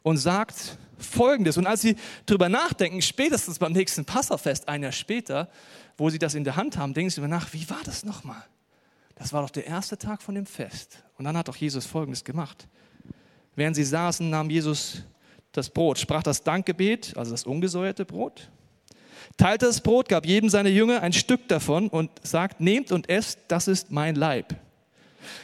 und 0.03 0.17
sagt 0.17 0.77
Folgendes. 0.97 1.57
Und 1.57 1.67
als 1.67 1.81
sie 1.81 1.97
darüber 2.25 2.49
nachdenken, 2.49 3.01
spätestens 3.01 3.59
beim 3.59 3.73
nächsten 3.73 4.05
Passafest, 4.05 4.69
ein 4.69 4.83
Jahr 4.83 4.91
später, 4.91 5.49
wo 5.97 6.09
sie 6.09 6.19
das 6.19 6.35
in 6.35 6.43
der 6.43 6.55
Hand 6.55 6.77
haben, 6.77 6.93
denken 6.93 7.09
sie 7.09 7.17
darüber 7.17 7.35
nach, 7.35 7.51
wie 7.51 7.69
war 7.69 7.81
das 7.83 8.05
nochmal? 8.05 8.43
Das 9.15 9.33
war 9.33 9.41
doch 9.41 9.49
der 9.49 9.65
erste 9.67 9.97
Tag 9.97 10.21
von 10.21 10.35
dem 10.35 10.45
Fest. 10.45 11.03
Und 11.17 11.25
dann 11.25 11.35
hat 11.35 11.47
doch 11.47 11.55
Jesus 11.55 11.85
Folgendes 11.85 12.23
gemacht. 12.23 12.67
Während 13.55 13.75
sie 13.75 13.83
saßen, 13.83 14.29
nahm 14.29 14.49
Jesus 14.49 15.03
das 15.51 15.69
Brot, 15.69 15.99
sprach 15.99 16.23
das 16.23 16.43
Dankgebet, 16.43 17.15
also 17.15 17.31
das 17.31 17.45
ungesäuerte 17.45 18.05
Brot, 18.05 18.49
teilte 19.37 19.65
das 19.65 19.81
Brot, 19.81 20.09
gab 20.09 20.25
jedem 20.25 20.49
seiner 20.49 20.69
Jünger 20.69 21.01
ein 21.01 21.13
Stück 21.13 21.47
davon 21.47 21.87
und 21.87 22.11
sagt, 22.23 22.61
nehmt 22.61 22.91
und 22.91 23.09
esst, 23.09 23.39
das 23.47 23.67
ist 23.67 23.91
mein 23.91 24.15
Leib. 24.15 24.55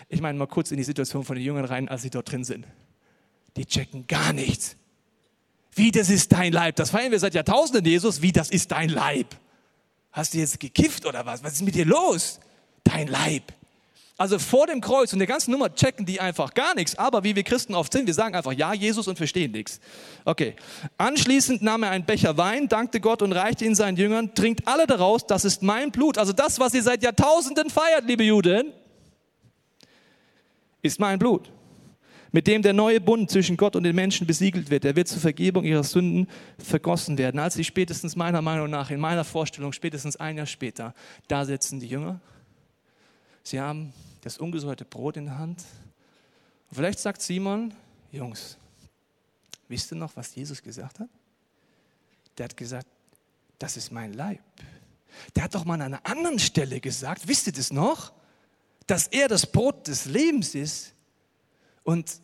Ich 0.10 0.22
meine 0.22 0.38
mal 0.38 0.48
kurz 0.48 0.72
in 0.72 0.78
die 0.78 0.84
Situation 0.84 1.24
von 1.24 1.36
den 1.36 1.46
Jüngern 1.46 1.66
rein, 1.66 1.88
als 1.88 2.02
sie 2.02 2.10
dort 2.10 2.32
drin 2.32 2.44
sind. 2.44 2.66
Die 3.58 3.66
checken 3.66 4.08
gar 4.08 4.34
nichts. 4.34 4.76
Wie, 5.74 5.92
das 5.92 6.10
ist 6.10 6.32
dein 6.32 6.52
Leib? 6.52 6.76
Das 6.76 6.90
feiern 6.90 7.12
wir 7.12 7.20
seit 7.20 7.34
Jahrtausenden, 7.34 7.86
Jesus. 7.86 8.22
Wie, 8.22 8.32
das 8.32 8.50
ist 8.50 8.72
dein 8.72 8.90
Leib? 8.90 9.28
Hast 10.12 10.34
du 10.34 10.40
jetzt 10.40 10.60
gekifft 10.60 11.06
oder 11.06 11.26
was? 11.26 11.44
Was 11.44 11.54
ist 11.54 11.62
mit 11.62 11.76
dir 11.76 11.86
los? 11.86 12.40
Dein 12.84 13.08
Leib. 13.08 13.54
Also 14.20 14.38
vor 14.38 14.68
dem 14.68 14.82
Kreuz 14.82 15.14
und 15.14 15.20
der 15.20 15.30
ganzen 15.30 15.52
Nummer 15.52 15.74
checken 15.74 16.06
die 16.06 16.20
einfach 16.20 16.54
gar 16.54 16.76
nichts. 16.76 16.98
Aber 16.98 17.24
wie 17.24 17.38
wir 17.38 17.44
Christen 17.44 17.74
oft 17.74 17.94
sind, 17.94 18.06
wir 18.06 18.14
sagen 18.14 18.36
einfach 18.36 18.52
Ja, 18.52 18.74
Jesus 18.74 19.08
und 19.08 19.16
verstehen 19.16 19.54
nichts. 19.54 19.80
Okay. 20.26 20.58
Anschließend 20.98 21.62
nahm 21.62 21.84
er 21.84 21.92
einen 21.92 22.06
Becher 22.06 22.36
Wein, 22.36 22.68
dankte 22.68 23.00
Gott 23.00 23.22
und 23.22 23.32
reichte 23.32 23.64
ihn 23.64 23.76
seinen 23.76 23.96
Jüngern. 23.96 24.36
Trinkt 24.36 24.68
alle 24.68 24.88
daraus, 24.88 25.26
das 25.26 25.46
ist 25.46 25.64
mein 25.64 25.92
Blut. 25.92 26.18
Also 26.18 26.34
das, 26.34 26.60
was 26.60 26.74
ihr 26.74 26.84
seit 26.84 27.02
Jahrtausenden 27.02 27.70
feiert, 27.70 28.04
liebe 28.04 28.26
Juden, 28.26 28.74
ist 30.82 31.00
mein 31.00 31.18
Blut, 31.18 31.50
mit 32.34 32.46
dem 32.46 32.62
der 32.62 32.74
neue 32.74 33.00
Bund 33.00 33.32
zwischen 33.32 33.56
Gott 33.56 33.78
und 33.78 33.84
den 33.84 33.96
Menschen 33.96 34.28
besiegelt 34.28 34.70
wird. 34.70 34.84
Er 34.84 34.98
wird 34.98 35.08
zur 35.08 35.22
Vergebung 35.22 35.64
ihrer 35.64 35.86
Sünden 35.86 36.28
vergossen 36.58 37.18
werden. 37.18 37.40
Als 37.40 37.54
sie 37.54 37.64
spätestens 37.64 38.18
meiner 38.18 38.42
Meinung 38.42 38.70
nach, 38.70 38.92
in 38.92 39.00
meiner 39.00 39.24
Vorstellung, 39.24 39.72
spätestens 39.72 40.18
ein 40.18 40.36
Jahr 40.36 40.46
später, 40.46 40.94
da 41.30 41.46
sitzen 41.46 41.80
die 41.80 41.88
Jünger. 41.88 42.20
Sie 43.44 43.62
haben 43.62 43.94
das 44.22 44.38
ungesäuerte 44.38 44.86
Brot 44.86 45.18
in 45.18 45.26
der 45.26 45.38
Hand. 45.38 45.64
Und 46.70 46.76
vielleicht 46.76 47.00
sagt 47.00 47.22
Simon, 47.22 47.74
Jungs, 48.12 48.58
wisst 49.68 49.92
ihr 49.92 49.98
noch, 49.98 50.16
was 50.16 50.36
Jesus 50.36 50.62
gesagt 50.62 51.00
hat? 51.00 51.10
Der 52.38 52.46
hat 52.46 52.58
gesagt, 52.58 52.88
das 53.58 53.78
ist 53.78 53.92
mein 53.92 54.14
Leib. 54.14 54.42
Der 55.36 55.44
hat 55.44 55.56
doch 55.56 55.66
mal 55.66 55.76
an 55.76 55.82
einer 55.82 56.06
anderen 56.06 56.40
Stelle 56.40 56.80
gesagt, 56.80 57.28
wisst 57.28 57.48
ihr 57.48 57.54
das 57.54 57.72
noch? 57.72 58.14
dass 58.90 59.06
er 59.06 59.28
das 59.28 59.46
Brot 59.46 59.88
des 59.88 60.06
Lebens 60.06 60.56
ist 60.56 60.96
und 61.84 62.20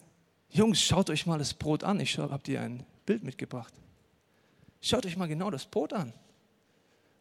Jungs, 0.49 0.81
schaut 0.81 1.11
euch 1.11 1.27
mal 1.27 1.37
das 1.37 1.53
Brot 1.53 1.83
an. 1.83 1.99
Ich 1.99 2.17
habe 2.17 2.41
dir 2.41 2.61
ein 2.61 2.83
Bild 3.05 3.23
mitgebracht. 3.23 3.71
Schaut 4.81 5.05
euch 5.05 5.15
mal 5.15 5.27
genau 5.27 5.51
das 5.51 5.65
Brot 5.65 5.93
an. 5.93 6.11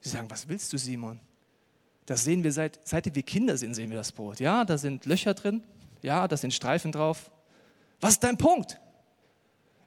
Sie 0.01 0.09
sagen, 0.09 0.31
was 0.31 0.49
willst 0.49 0.73
du, 0.73 0.79
Simon? 0.79 1.21
Das 2.07 2.25
sehen 2.25 2.45
wir 2.45 2.53
seit, 2.53 2.81
seit 2.87 3.15
wir 3.15 3.23
Kinder 3.23 3.57
sind, 3.57 3.75
sehen 3.75 3.91
wir 3.91 3.97
das 3.97 4.13
Brot. 4.13 4.41
Ja, 4.41 4.65
da 4.65 4.77
sind 4.77 5.07
Löcher 5.07 5.35
drin. 5.35 5.63
Ja, 6.03 6.29
da 6.29 6.37
sind 6.37 6.53
Streifen 6.53 6.93
drauf. 6.93 7.31
Was 8.01 8.15
ist 8.15 8.25
dein 8.25 8.37
Punkt? 8.37 8.79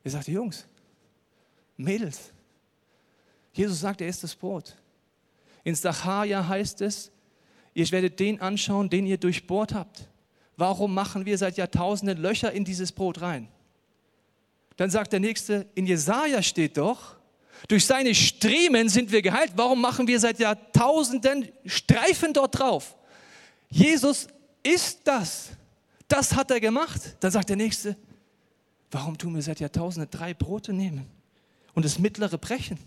Er 0.03 0.11
sagt, 0.11 0.27
Jungs, 0.27 0.65
Mädels, 1.75 2.31
Jesus 3.53 3.79
sagt, 3.79 4.01
er 4.01 4.07
ist 4.07 4.23
das 4.23 4.35
Brot. 4.35 4.75
In 5.63 5.75
Sacharja 5.75 6.47
heißt 6.47 6.81
es, 6.81 7.11
ihr 7.73 7.91
werdet 7.91 8.19
den 8.19 8.39
anschauen, 8.39 8.89
den 8.89 9.05
ihr 9.05 9.17
durchbohrt 9.17 9.73
habt. 9.73 10.07
Warum 10.55 10.93
machen 10.93 11.25
wir 11.25 11.37
seit 11.37 11.57
Jahrtausenden 11.57 12.17
Löcher 12.17 12.51
in 12.51 12.65
dieses 12.65 12.91
Brot 12.91 13.21
rein? 13.21 13.47
Dann 14.77 14.89
sagt 14.89 15.11
der 15.11 15.19
Nächste, 15.19 15.67
in 15.75 15.85
Jesaja 15.85 16.41
steht 16.41 16.77
doch, 16.77 17.16
durch 17.67 17.85
seine 17.85 18.15
Striemen 18.15 18.89
sind 18.89 19.11
wir 19.11 19.21
geheilt. 19.21 19.53
Warum 19.55 19.81
machen 19.81 20.07
wir 20.07 20.19
seit 20.19 20.39
Jahrtausenden 20.39 21.49
Streifen 21.65 22.33
dort 22.33 22.59
drauf? 22.59 22.95
Jesus 23.69 24.27
ist 24.63 24.99
das. 25.03 25.49
Das 26.07 26.35
hat 26.35 26.51
er 26.51 26.59
gemacht. 26.59 27.17
Dann 27.19 27.31
sagt 27.31 27.49
der 27.49 27.57
Nächste, 27.57 27.97
warum 28.91 29.17
tun 29.17 29.35
wir 29.35 29.41
seit 29.41 29.59
Jahrtausenden 29.59 30.09
drei 30.09 30.33
Brote 30.33 30.71
nehmen 30.71 31.07
und 31.73 31.83
das 31.83 31.99
mittlere 31.99 32.37
brechen? 32.37 32.79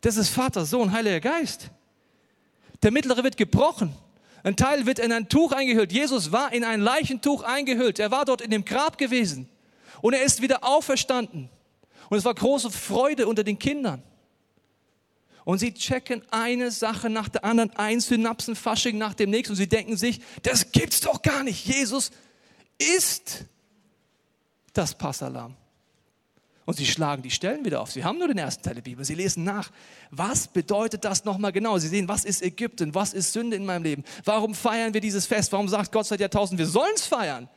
Das 0.00 0.16
ist 0.16 0.28
Vater, 0.28 0.64
Sohn, 0.64 0.92
Heiliger 0.92 1.20
Geist. 1.20 1.70
Der 2.82 2.90
mittlere 2.90 3.22
wird 3.24 3.36
gebrochen. 3.36 3.92
Ein 4.44 4.56
Teil 4.56 4.86
wird 4.86 4.98
in 4.98 5.12
ein 5.12 5.28
Tuch 5.28 5.52
eingehüllt. 5.52 5.92
Jesus 5.92 6.30
war 6.30 6.52
in 6.52 6.64
ein 6.64 6.80
Leichentuch 6.80 7.42
eingehüllt. 7.42 7.98
Er 7.98 8.10
war 8.10 8.24
dort 8.24 8.40
in 8.40 8.50
dem 8.50 8.64
Grab 8.64 8.98
gewesen. 8.98 9.48
Und 10.00 10.12
er 10.14 10.22
ist 10.22 10.40
wieder 10.40 10.62
auferstanden. 10.62 11.50
Und 12.08 12.18
es 12.18 12.24
war 12.24 12.34
große 12.34 12.70
Freude 12.70 13.26
unter 13.26 13.44
den 13.44 13.58
Kindern. 13.58 14.02
Und 15.44 15.58
sie 15.58 15.72
checken 15.72 16.22
eine 16.30 16.70
Sache 16.70 17.08
nach 17.08 17.28
der 17.28 17.44
anderen, 17.44 17.70
ein 17.76 18.00
Synapsenfasching 18.00 18.98
nach 18.98 19.14
dem 19.14 19.30
nächsten. 19.30 19.52
Und 19.52 19.56
sie 19.56 19.68
denken 19.68 19.96
sich, 19.96 20.20
das 20.42 20.72
gibt's 20.72 21.00
doch 21.00 21.22
gar 21.22 21.42
nicht. 21.42 21.66
Jesus 21.66 22.10
ist 22.78 23.46
das 24.74 24.96
Passalam. 24.96 25.56
Und 26.66 26.76
sie 26.76 26.84
schlagen 26.84 27.22
die 27.22 27.30
Stellen 27.30 27.64
wieder 27.64 27.80
auf. 27.80 27.90
Sie 27.90 28.04
haben 28.04 28.18
nur 28.18 28.28
den 28.28 28.36
ersten 28.36 28.62
Teil 28.62 28.74
der 28.74 28.82
Bibel. 28.82 29.02
Sie 29.02 29.14
lesen 29.14 29.42
nach. 29.42 29.70
Was 30.10 30.48
bedeutet 30.48 31.02
das 31.02 31.24
nochmal 31.24 31.50
genau? 31.50 31.78
Sie 31.78 31.88
sehen, 31.88 32.08
was 32.08 32.26
ist 32.26 32.42
Ägypten? 32.42 32.94
Was 32.94 33.14
ist 33.14 33.32
Sünde 33.32 33.56
in 33.56 33.64
meinem 33.64 33.84
Leben? 33.84 34.04
Warum 34.24 34.54
feiern 34.54 34.92
wir 34.92 35.00
dieses 35.00 35.24
Fest? 35.24 35.50
Warum 35.52 35.68
sagt 35.68 35.92
Gott 35.92 36.06
seit 36.06 36.20
Jahrtausenden, 36.20 36.58
wir 36.58 36.70
sollen 36.70 36.92
es 36.94 37.06
feiern? 37.06 37.48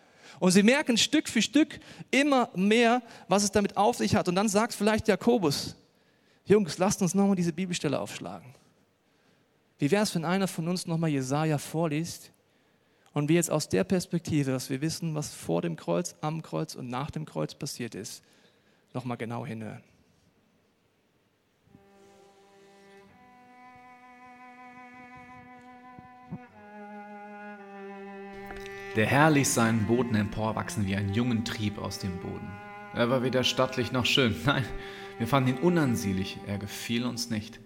Und 0.41 0.49
sie 0.49 0.63
merken 0.63 0.97
Stück 0.97 1.29
für 1.29 1.39
Stück 1.43 1.79
immer 2.09 2.49
mehr, 2.55 3.03
was 3.27 3.43
es 3.43 3.51
damit 3.51 3.77
auf 3.77 3.97
sich 3.97 4.15
hat. 4.15 4.27
Und 4.27 4.33
dann 4.33 4.49
sagt 4.49 4.73
vielleicht 4.73 5.07
Jakobus, 5.07 5.75
Jungs, 6.45 6.79
lasst 6.79 6.99
uns 7.03 7.13
nochmal 7.13 7.35
diese 7.35 7.53
Bibelstelle 7.53 7.99
aufschlagen. 7.99 8.55
Wie 9.77 9.91
wäre 9.91 10.01
es, 10.01 10.15
wenn 10.15 10.25
einer 10.25 10.47
von 10.47 10.67
uns 10.67 10.87
nochmal 10.87 11.11
Jesaja 11.11 11.59
vorliest 11.59 12.31
und 13.13 13.29
wir 13.29 13.35
jetzt 13.35 13.51
aus 13.51 13.69
der 13.69 13.83
Perspektive, 13.83 14.49
dass 14.49 14.71
wir 14.71 14.81
wissen, 14.81 15.13
was 15.13 15.31
vor 15.31 15.61
dem 15.61 15.75
Kreuz, 15.75 16.15
am 16.21 16.41
Kreuz 16.41 16.73
und 16.73 16.89
nach 16.89 17.11
dem 17.11 17.25
Kreuz 17.25 17.53
passiert 17.53 17.93
ist, 17.93 18.23
nochmal 18.95 19.17
genau 19.17 19.45
hinhören. 19.45 19.83
Der 28.97 29.05
Herr 29.05 29.29
ließ 29.29 29.53
seinen 29.53 29.85
Boden 29.85 30.15
emporwachsen 30.15 30.85
wie 30.85 30.97
einen 30.97 31.13
jungen 31.13 31.45
Trieb 31.45 31.77
aus 31.77 31.99
dem 31.99 32.17
Boden. 32.17 32.51
Er 32.93 33.09
war 33.09 33.23
weder 33.23 33.45
stattlich 33.45 33.93
noch 33.93 34.05
schön. 34.05 34.35
Nein, 34.45 34.65
wir 35.17 35.27
fanden 35.27 35.51
ihn 35.51 35.57
unansehnlich. 35.57 36.39
Er 36.45 36.57
gefiel 36.57 37.05
uns 37.05 37.29
nicht. 37.29 37.61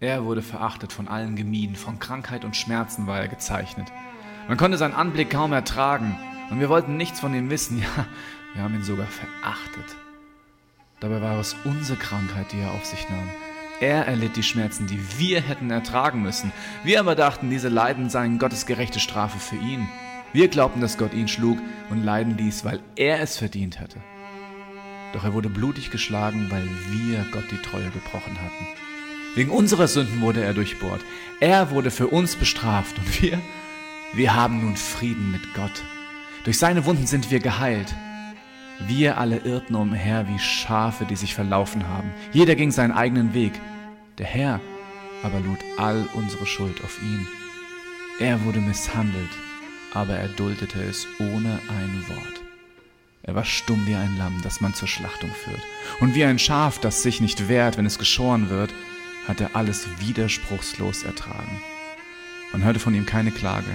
Er 0.00 0.24
wurde 0.24 0.42
verachtet, 0.42 0.92
von 0.92 1.06
allen 1.06 1.36
gemieden, 1.36 1.76
von 1.76 2.00
Krankheit 2.00 2.44
und 2.44 2.56
Schmerzen 2.56 3.06
war 3.06 3.20
er 3.20 3.28
gezeichnet. 3.28 3.92
Man 4.48 4.56
konnte 4.56 4.76
seinen 4.76 4.94
Anblick 4.94 5.30
kaum 5.30 5.52
ertragen 5.52 6.18
und 6.50 6.58
wir 6.58 6.68
wollten 6.68 6.96
nichts 6.96 7.20
von 7.20 7.34
ihm 7.34 7.50
wissen. 7.50 7.84
Ja, 7.96 8.06
wir 8.54 8.62
haben 8.64 8.74
ihn 8.74 8.82
sogar 8.82 9.06
verachtet. 9.06 9.96
Dabei 10.98 11.22
war 11.22 11.38
es 11.38 11.54
unsere 11.64 11.96
Krankheit, 11.96 12.50
die 12.50 12.58
er 12.58 12.72
auf 12.72 12.84
sich 12.84 13.08
nahm. 13.08 13.30
Er 13.78 14.08
erlitt 14.08 14.34
die 14.34 14.42
Schmerzen, 14.42 14.88
die 14.88 14.98
wir 15.18 15.40
hätten 15.40 15.70
ertragen 15.70 16.20
müssen. 16.20 16.50
Wir 16.82 16.98
aber 16.98 17.14
dachten, 17.14 17.48
diese 17.48 17.68
Leiden 17.68 18.10
seien 18.10 18.40
Gottes 18.40 18.66
gerechte 18.66 18.98
Strafe 18.98 19.38
für 19.38 19.54
ihn. 19.54 19.88
Wir 20.32 20.48
glaubten, 20.48 20.80
dass 20.80 20.96
Gott 20.96 21.12
ihn 21.12 21.26
schlug 21.26 21.58
und 21.90 22.04
leiden 22.04 22.36
ließ, 22.36 22.64
weil 22.64 22.80
er 22.94 23.20
es 23.20 23.36
verdient 23.36 23.80
hatte. 23.80 23.98
Doch 25.12 25.24
er 25.24 25.34
wurde 25.34 25.48
blutig 25.48 25.90
geschlagen, 25.90 26.46
weil 26.50 26.68
wir 26.90 27.26
Gott 27.32 27.50
die 27.50 27.62
Treue 27.62 27.90
gebrochen 27.90 28.38
hatten. 28.40 28.66
Wegen 29.34 29.50
unserer 29.50 29.88
Sünden 29.88 30.20
wurde 30.20 30.42
er 30.42 30.54
durchbohrt. 30.54 31.00
Er 31.40 31.70
wurde 31.70 31.90
für 31.90 32.06
uns 32.06 32.36
bestraft 32.36 32.96
und 32.98 33.22
wir, 33.22 33.40
wir 34.14 34.34
haben 34.34 34.60
nun 34.60 34.76
Frieden 34.76 35.32
mit 35.32 35.54
Gott. 35.54 35.82
Durch 36.44 36.58
seine 36.58 36.84
Wunden 36.86 37.06
sind 37.06 37.30
wir 37.30 37.40
geheilt. 37.40 37.92
Wir 38.86 39.18
alle 39.18 39.38
irrten 39.38 39.74
umher 39.74 40.26
wie 40.28 40.38
Schafe, 40.38 41.04
die 41.04 41.16
sich 41.16 41.34
verlaufen 41.34 41.86
haben. 41.88 42.10
Jeder 42.32 42.54
ging 42.54 42.70
seinen 42.70 42.92
eigenen 42.92 43.34
Weg. 43.34 43.52
Der 44.18 44.26
Herr 44.26 44.60
aber 45.22 45.40
lud 45.40 45.58
all 45.76 46.08
unsere 46.14 46.46
Schuld 46.46 46.82
auf 46.82 47.02
ihn. 47.02 47.26
Er 48.20 48.44
wurde 48.44 48.60
misshandelt 48.60 49.30
aber 49.92 50.16
er 50.16 50.28
duldete 50.28 50.82
es 50.82 51.06
ohne 51.18 51.58
ein 51.68 52.04
Wort. 52.08 52.40
Er 53.22 53.34
war 53.34 53.44
stumm 53.44 53.86
wie 53.86 53.94
ein 53.94 54.16
Lamm, 54.16 54.40
das 54.42 54.60
man 54.60 54.74
zur 54.74 54.88
Schlachtung 54.88 55.30
führt. 55.30 55.60
Und 56.00 56.14
wie 56.14 56.24
ein 56.24 56.38
Schaf, 56.38 56.78
das 56.78 57.02
sich 57.02 57.20
nicht 57.20 57.48
wehrt, 57.48 57.76
wenn 57.76 57.86
es 57.86 57.98
geschoren 57.98 58.48
wird, 58.48 58.72
hat 59.28 59.40
er 59.40 59.54
alles 59.54 59.86
widerspruchslos 59.98 61.02
ertragen. 61.02 61.60
Man 62.52 62.64
hörte 62.64 62.80
von 62.80 62.94
ihm 62.94 63.06
keine 63.06 63.30
Klage. 63.30 63.70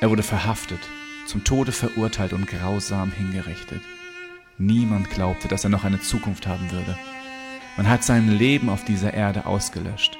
Er 0.00 0.10
wurde 0.10 0.22
verhaftet, 0.22 0.80
zum 1.26 1.44
Tode 1.44 1.72
verurteilt 1.72 2.32
und 2.32 2.46
grausam 2.46 3.12
hingerichtet. 3.12 3.82
Niemand 4.58 5.10
glaubte, 5.10 5.48
dass 5.48 5.64
er 5.64 5.70
noch 5.70 5.84
eine 5.84 6.00
Zukunft 6.00 6.46
haben 6.46 6.70
würde. 6.70 6.96
Man 7.76 7.88
hat 7.88 8.04
sein 8.04 8.30
Leben 8.30 8.70
auf 8.70 8.84
dieser 8.84 9.12
Erde 9.12 9.44
ausgelöscht. 9.44 10.16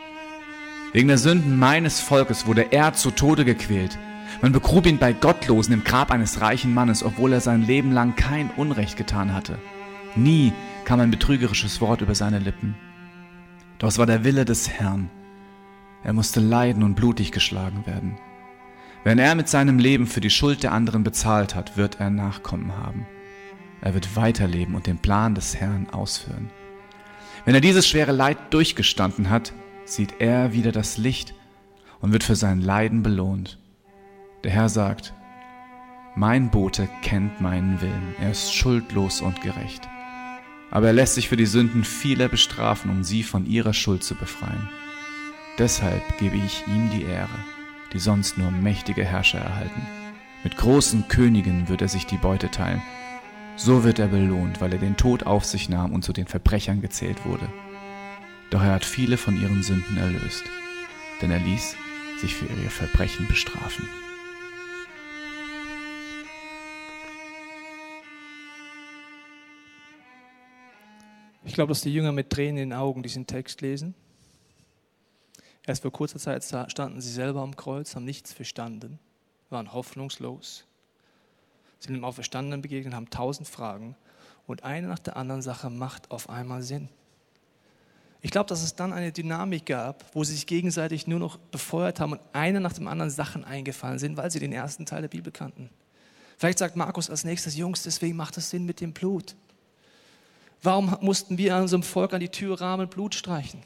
Wegen 0.92 1.08
der 1.08 1.18
Sünden 1.18 1.58
meines 1.58 2.00
Volkes 2.00 2.46
wurde 2.46 2.72
er 2.72 2.92
zu 2.92 3.10
Tode 3.10 3.44
gequält. 3.44 3.98
Man 4.42 4.52
begrub 4.52 4.86
ihn 4.86 4.98
bei 4.98 5.12
Gottlosen 5.12 5.72
im 5.72 5.84
Grab 5.84 6.10
eines 6.10 6.40
reichen 6.40 6.74
Mannes, 6.74 7.02
obwohl 7.02 7.32
er 7.32 7.40
sein 7.40 7.62
Leben 7.62 7.92
lang 7.92 8.16
kein 8.16 8.50
Unrecht 8.50 8.96
getan 8.96 9.32
hatte. 9.32 9.58
Nie 10.14 10.52
kam 10.84 11.00
ein 11.00 11.10
betrügerisches 11.10 11.80
Wort 11.80 12.00
über 12.00 12.14
seine 12.14 12.38
Lippen. 12.38 12.76
Doch 13.78 13.88
es 13.88 13.98
war 13.98 14.06
der 14.06 14.24
Wille 14.24 14.44
des 14.44 14.68
Herrn. 14.68 15.10
Er 16.02 16.12
musste 16.12 16.40
leiden 16.40 16.82
und 16.82 16.94
blutig 16.94 17.32
geschlagen 17.32 17.84
werden. 17.86 18.18
Wenn 19.04 19.18
er 19.18 19.34
mit 19.34 19.48
seinem 19.48 19.78
Leben 19.78 20.06
für 20.06 20.20
die 20.20 20.30
Schuld 20.30 20.62
der 20.62 20.72
anderen 20.72 21.04
bezahlt 21.04 21.54
hat, 21.54 21.76
wird 21.76 22.00
er 22.00 22.10
Nachkommen 22.10 22.76
haben. 22.76 23.06
Er 23.80 23.94
wird 23.94 24.16
weiterleben 24.16 24.74
und 24.74 24.86
den 24.86 24.98
Plan 24.98 25.34
des 25.34 25.56
Herrn 25.56 25.88
ausführen. 25.90 26.50
Wenn 27.44 27.54
er 27.54 27.60
dieses 27.60 27.86
schwere 27.86 28.12
Leid 28.12 28.38
durchgestanden 28.50 29.30
hat, 29.30 29.52
sieht 29.84 30.20
er 30.20 30.52
wieder 30.52 30.72
das 30.72 30.96
Licht 30.96 31.34
und 32.00 32.12
wird 32.12 32.24
für 32.24 32.34
sein 32.34 32.60
Leiden 32.60 33.02
belohnt. 33.02 33.58
Der 34.44 34.50
Herr 34.52 34.68
sagt, 34.68 35.12
mein 36.14 36.50
Bote 36.50 36.88
kennt 37.02 37.40
meinen 37.40 37.80
Willen, 37.80 38.14
er 38.20 38.30
ist 38.30 38.54
schuldlos 38.54 39.20
und 39.20 39.42
gerecht. 39.42 39.88
Aber 40.70 40.88
er 40.88 40.92
lässt 40.92 41.14
sich 41.14 41.28
für 41.28 41.36
die 41.36 41.46
Sünden 41.46 41.84
vieler 41.84 42.28
bestrafen, 42.28 42.90
um 42.90 43.04
sie 43.04 43.22
von 43.22 43.46
ihrer 43.46 43.74
Schuld 43.74 44.02
zu 44.02 44.14
befreien. 44.14 44.68
Deshalb 45.58 46.18
gebe 46.18 46.36
ich 46.36 46.64
ihm 46.66 46.90
die 46.90 47.04
Ehre, 47.04 47.38
die 47.92 47.98
sonst 47.98 48.38
nur 48.38 48.50
mächtige 48.50 49.04
Herrscher 49.04 49.38
erhalten. 49.38 49.86
Mit 50.44 50.56
großen 50.56 51.08
Königen 51.08 51.68
wird 51.68 51.82
er 51.82 51.88
sich 51.88 52.06
die 52.06 52.18
Beute 52.18 52.50
teilen. 52.50 52.82
So 53.56 53.84
wird 53.84 53.98
er 53.98 54.08
belohnt, 54.08 54.60
weil 54.60 54.72
er 54.72 54.78
den 54.78 54.96
Tod 54.96 55.24
auf 55.24 55.44
sich 55.44 55.68
nahm 55.68 55.92
und 55.92 56.04
zu 56.04 56.12
den 56.12 56.26
Verbrechern 56.26 56.82
gezählt 56.82 57.24
wurde. 57.24 57.48
Doch 58.50 58.62
er 58.62 58.74
hat 58.74 58.84
viele 58.84 59.16
von 59.16 59.40
ihren 59.40 59.62
Sünden 59.62 59.96
erlöst, 59.96 60.44
denn 61.20 61.30
er 61.30 61.40
ließ 61.40 61.76
sich 62.20 62.34
für 62.34 62.46
ihre 62.46 62.70
Verbrechen 62.70 63.26
bestrafen. 63.26 63.88
Ich 71.46 71.54
glaube, 71.54 71.70
dass 71.70 71.80
die 71.80 71.94
Jünger 71.94 72.10
mit 72.10 72.28
Tränen 72.28 72.58
in 72.58 72.70
den 72.70 72.78
Augen 72.78 73.04
diesen 73.04 73.28
Text 73.28 73.60
lesen. 73.60 73.94
Erst 75.64 75.82
vor 75.82 75.92
kurzer 75.92 76.18
Zeit 76.18 76.44
standen 76.44 77.00
sie 77.00 77.10
selber 77.10 77.40
am 77.40 77.54
Kreuz, 77.54 77.94
haben 77.94 78.04
nichts 78.04 78.32
verstanden, 78.32 78.98
waren 79.48 79.72
hoffnungslos. 79.72 80.64
Sie 81.78 81.86
sind 81.86 81.94
dem 81.94 82.04
Auferstandenen 82.04 82.62
begegnet, 82.62 82.94
haben 82.94 83.10
tausend 83.10 83.46
Fragen 83.46 83.94
und 84.48 84.64
eine 84.64 84.88
nach 84.88 84.98
der 84.98 85.16
anderen 85.16 85.40
Sache 85.40 85.70
macht 85.70 86.10
auf 86.10 86.28
einmal 86.28 86.62
Sinn. 86.62 86.88
Ich 88.22 88.32
glaube, 88.32 88.48
dass 88.48 88.64
es 88.64 88.74
dann 88.74 88.92
eine 88.92 89.12
Dynamik 89.12 89.66
gab, 89.66 90.04
wo 90.16 90.24
sie 90.24 90.34
sich 90.34 90.48
gegenseitig 90.48 91.06
nur 91.06 91.20
noch 91.20 91.36
befeuert 91.36 92.00
haben 92.00 92.12
und 92.12 92.20
einer 92.32 92.58
nach 92.58 92.72
dem 92.72 92.88
anderen 92.88 93.10
Sachen 93.10 93.44
eingefallen 93.44 94.00
sind, 94.00 94.16
weil 94.16 94.32
sie 94.32 94.40
den 94.40 94.52
ersten 94.52 94.84
Teil 94.84 95.02
der 95.02 95.08
Bibel 95.08 95.32
kannten. 95.32 95.70
Vielleicht 96.38 96.58
sagt 96.58 96.74
Markus 96.74 97.08
als 97.08 97.22
nächstes, 97.22 97.56
Jungs, 97.56 97.84
deswegen 97.84 98.16
macht 98.16 98.36
es 98.36 98.50
Sinn 98.50 98.66
mit 98.66 98.80
dem 98.80 98.92
Blut. 98.92 99.36
Warum 100.66 100.96
mussten 101.00 101.38
wir 101.38 101.54
an 101.54 101.62
unserem 101.62 101.84
Volk 101.84 102.12
an 102.12 102.18
die 102.18 102.28
Türrahmen 102.28 102.88
Blut 102.88 103.14
streichen? 103.14 103.60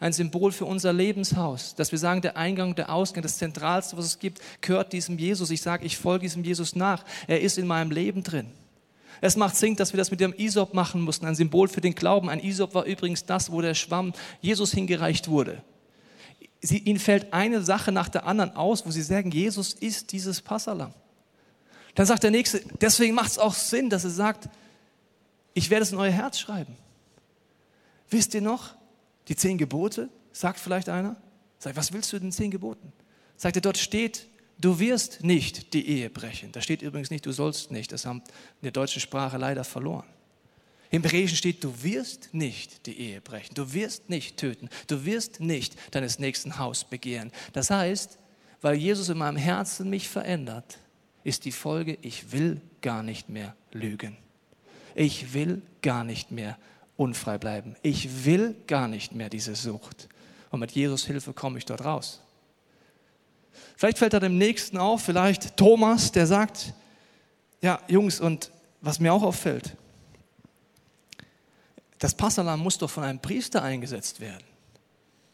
Ein 0.00 0.14
Symbol 0.14 0.52
für 0.52 0.64
unser 0.64 0.90
Lebenshaus, 0.90 1.74
dass 1.74 1.92
wir 1.92 1.98
sagen, 1.98 2.22
der 2.22 2.38
Eingang, 2.38 2.74
der 2.74 2.90
Ausgang, 2.90 3.22
das 3.22 3.36
Zentralste, 3.36 3.98
was 3.98 4.06
es 4.06 4.18
gibt, 4.18 4.40
gehört 4.62 4.94
diesem 4.94 5.18
Jesus. 5.18 5.50
Ich 5.50 5.60
sage, 5.60 5.84
ich 5.84 5.98
folge 5.98 6.22
diesem 6.22 6.44
Jesus 6.44 6.74
nach. 6.74 7.04
Er 7.26 7.42
ist 7.42 7.58
in 7.58 7.66
meinem 7.66 7.90
Leben 7.90 8.22
drin. 8.22 8.46
Es 9.20 9.36
macht 9.36 9.54
Sinn, 9.54 9.76
dass 9.76 9.92
wir 9.92 9.98
das 9.98 10.10
mit 10.10 10.20
dem 10.20 10.32
Isop 10.32 10.72
machen 10.72 11.02
mussten, 11.02 11.26
ein 11.26 11.34
Symbol 11.34 11.68
für 11.68 11.82
den 11.82 11.94
Glauben. 11.94 12.30
Ein 12.30 12.40
Isop 12.40 12.72
war 12.72 12.86
übrigens 12.86 13.26
das, 13.26 13.52
wo 13.52 13.60
der 13.60 13.74
Schwamm 13.74 14.14
Jesus 14.40 14.72
hingereicht 14.72 15.28
wurde. 15.28 15.62
Sie, 16.62 16.78
ihnen 16.78 16.98
fällt 16.98 17.34
eine 17.34 17.60
Sache 17.60 17.92
nach 17.92 18.08
der 18.08 18.24
anderen 18.24 18.56
aus, 18.56 18.86
wo 18.86 18.90
sie 18.90 19.02
sagen, 19.02 19.30
Jesus 19.30 19.74
ist 19.74 20.10
dieses 20.10 20.40
Passalam. 20.40 20.94
Dann 21.94 22.06
sagt 22.06 22.22
der 22.22 22.30
Nächste, 22.30 22.62
deswegen 22.80 23.14
macht 23.14 23.32
es 23.32 23.38
auch 23.38 23.52
Sinn, 23.52 23.90
dass 23.90 24.04
er 24.04 24.10
sagt, 24.10 24.48
ich 25.56 25.70
werde 25.70 25.84
es 25.84 25.92
in 25.92 25.96
euer 25.96 26.12
Herz 26.12 26.38
schreiben. 26.38 26.76
Wisst 28.10 28.34
ihr 28.34 28.42
noch, 28.42 28.74
die 29.26 29.36
zehn 29.36 29.56
Gebote, 29.56 30.10
sagt 30.30 30.60
vielleicht 30.60 30.90
einer. 30.90 31.16
Sagt, 31.58 31.76
was 31.78 31.94
willst 31.94 32.12
du 32.12 32.18
den 32.18 32.30
zehn 32.30 32.50
Geboten? 32.50 32.92
Sagt 33.38 33.56
er, 33.56 33.62
dort 33.62 33.78
steht, 33.78 34.26
du 34.58 34.78
wirst 34.78 35.24
nicht 35.24 35.72
die 35.72 35.88
Ehe 35.88 36.10
brechen. 36.10 36.52
Da 36.52 36.60
steht 36.60 36.82
übrigens 36.82 37.08
nicht, 37.08 37.24
du 37.24 37.32
sollst 37.32 37.70
nicht. 37.70 37.90
Das 37.90 38.04
haben 38.04 38.18
in 38.18 38.64
der 38.64 38.72
deutschen 38.72 39.00
Sprache 39.00 39.38
leider 39.38 39.64
verloren. 39.64 40.04
Im 40.90 41.02
Hebräischen 41.02 41.38
steht, 41.38 41.64
du 41.64 41.82
wirst 41.82 42.34
nicht 42.34 42.84
die 42.84 43.00
Ehe 43.00 43.22
brechen. 43.22 43.54
Du 43.54 43.72
wirst 43.72 44.10
nicht 44.10 44.36
töten. 44.36 44.68
Du 44.88 45.06
wirst 45.06 45.40
nicht 45.40 45.74
deines 45.94 46.18
nächsten 46.18 46.58
Haus 46.58 46.84
begehren. 46.84 47.32
Das 47.54 47.70
heißt, 47.70 48.18
weil 48.60 48.74
Jesus 48.74 49.08
in 49.08 49.16
meinem 49.16 49.38
Herzen 49.38 49.88
mich 49.88 50.06
verändert, 50.10 50.76
ist 51.24 51.46
die 51.46 51.52
Folge, 51.52 51.96
ich 52.02 52.30
will 52.32 52.60
gar 52.82 53.02
nicht 53.02 53.30
mehr 53.30 53.56
lügen 53.72 54.18
ich 54.96 55.34
will 55.34 55.62
gar 55.82 56.04
nicht 56.04 56.30
mehr 56.30 56.58
unfrei 56.96 57.38
bleiben. 57.38 57.76
Ich 57.82 58.24
will 58.24 58.56
gar 58.66 58.88
nicht 58.88 59.14
mehr 59.14 59.28
diese 59.28 59.54
Sucht. 59.54 60.08
Und 60.50 60.60
mit 60.60 60.72
Jesus 60.72 61.04
Hilfe 61.04 61.34
komme 61.34 61.58
ich 61.58 61.66
dort 61.66 61.84
raus. 61.84 62.22
Vielleicht 63.76 63.98
fällt 63.98 64.14
da 64.14 64.20
dem 64.20 64.38
Nächsten 64.38 64.78
auf, 64.78 65.02
vielleicht 65.02 65.56
Thomas, 65.56 66.12
der 66.12 66.26
sagt, 66.26 66.72
ja, 67.60 67.78
Jungs, 67.88 68.20
und 68.20 68.50
was 68.80 68.98
mir 68.98 69.12
auch 69.12 69.22
auffällt, 69.22 69.76
das 71.98 72.14
Passalam 72.14 72.60
muss 72.60 72.78
doch 72.78 72.90
von 72.90 73.04
einem 73.04 73.20
Priester 73.20 73.62
eingesetzt 73.62 74.20
werden. 74.20 74.44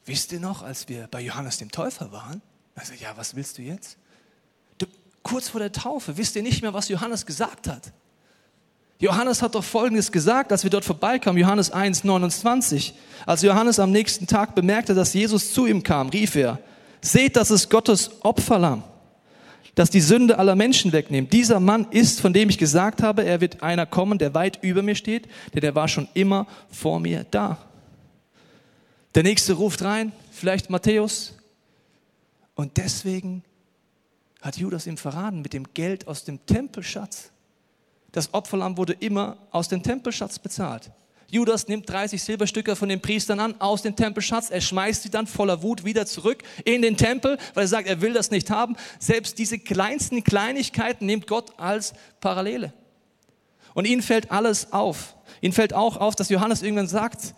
Wisst 0.05 0.33
ihr 0.33 0.40
noch, 0.40 0.62
als 0.62 0.88
wir 0.88 1.07
bei 1.07 1.20
Johannes 1.20 1.59
dem 1.59 1.70
Täufer 1.70 2.11
waren? 2.11 2.42
Also, 2.75 2.94
ja, 2.94 3.16
was 3.16 3.37
willst 3.37 3.59
du 3.59 3.62
jetzt? 3.62 3.96
Du, 4.79 4.87
kurz 5.22 5.48
vor 5.48 5.61
der 5.61 5.70
Taufe, 5.70 6.16
wisst 6.16 6.35
ihr 6.35 6.42
nicht 6.42 6.62
mehr, 6.62 6.75
was 6.75 6.88
Johannes 6.88 7.27
gesagt 7.27 7.68
hat? 7.68 7.92
Johannes 9.02 9.42
hat 9.42 9.56
doch 9.56 9.64
Folgendes 9.64 10.12
gesagt, 10.12 10.52
als 10.52 10.62
wir 10.62 10.70
dort 10.70 10.84
vorbeikamen, 10.84 11.36
Johannes 11.36 11.72
1, 11.72 12.04
29. 12.04 12.94
Als 13.26 13.42
Johannes 13.42 13.80
am 13.80 13.90
nächsten 13.90 14.28
Tag 14.28 14.54
bemerkte, 14.54 14.94
dass 14.94 15.12
Jesus 15.12 15.52
zu 15.52 15.66
ihm 15.66 15.82
kam, 15.82 16.08
rief 16.10 16.36
er, 16.36 16.60
seht, 17.00 17.34
das 17.34 17.50
ist 17.50 17.68
Gottes 17.68 18.12
Opferlamm, 18.20 18.84
das 19.74 19.90
die 19.90 20.00
Sünde 20.00 20.38
aller 20.38 20.54
Menschen 20.54 20.92
wegnimmt. 20.92 21.32
Dieser 21.32 21.58
Mann 21.58 21.88
ist, 21.90 22.20
von 22.20 22.32
dem 22.32 22.48
ich 22.48 22.58
gesagt 22.58 23.02
habe, 23.02 23.24
er 23.24 23.40
wird 23.40 23.60
einer 23.60 23.86
kommen, 23.86 24.18
der 24.18 24.34
weit 24.34 24.62
über 24.62 24.82
mir 24.82 24.94
steht, 24.94 25.28
denn 25.52 25.62
der 25.62 25.74
war 25.74 25.88
schon 25.88 26.06
immer 26.14 26.46
vor 26.70 27.00
mir 27.00 27.26
da. 27.28 27.58
Der 29.16 29.24
nächste 29.24 29.54
ruft 29.54 29.82
rein, 29.82 30.12
vielleicht 30.30 30.70
Matthäus. 30.70 31.34
Und 32.54 32.76
deswegen 32.76 33.42
hat 34.40 34.58
Judas 34.58 34.86
ihm 34.86 34.96
verraten 34.96 35.42
mit 35.42 35.54
dem 35.54 35.74
Geld 35.74 36.06
aus 36.06 36.22
dem 36.22 36.46
Tempelschatz. 36.46 37.31
Das 38.12 38.33
Opferlamm 38.35 38.77
wurde 38.77 38.92
immer 38.92 39.38
aus 39.51 39.68
dem 39.68 39.83
Tempelschatz 39.83 40.38
bezahlt. 40.38 40.90
Judas 41.33 41.66
nimmt 41.66 41.88
30 41.88 42.22
Silberstücke 42.22 42.77
von 42.77 42.90
den 42.90 43.01
Priestern 43.01 43.40
an 43.40 43.59
aus 43.59 43.81
dem 43.81 43.96
Tempelschatz. 43.96 44.51
Er 44.51 44.61
schmeißt 44.61 45.03
sie 45.03 45.11
dann 45.11 45.27
voller 45.27 45.62
Wut 45.62 45.83
wieder 45.83 46.05
zurück 46.05 46.42
in 46.66 46.83
den 46.83 46.98
Tempel, 46.98 47.38
weil 47.55 47.64
er 47.64 47.68
sagt, 47.68 47.88
er 47.88 48.03
will 48.03 48.12
das 48.12 48.31
nicht 48.31 48.51
haben. 48.51 48.77
Selbst 48.98 49.38
diese 49.38 49.59
kleinsten 49.59 50.22
Kleinigkeiten 50.25 51.07
nimmt 51.07 51.27
Gott 51.27 51.59
als 51.59 51.94
Parallele. 52.20 52.75
Und 53.72 53.87
ihnen 53.87 54.03
fällt 54.03 54.31
alles 54.31 54.75
auf. 54.75 55.16
Ihnen 55.40 55.55
fällt 55.55 55.72
auch 55.72 55.96
auf, 55.96 56.14
dass 56.14 56.29
Johannes 56.29 56.62
irgendwann 56.62 56.88
sagt, 56.88 57.35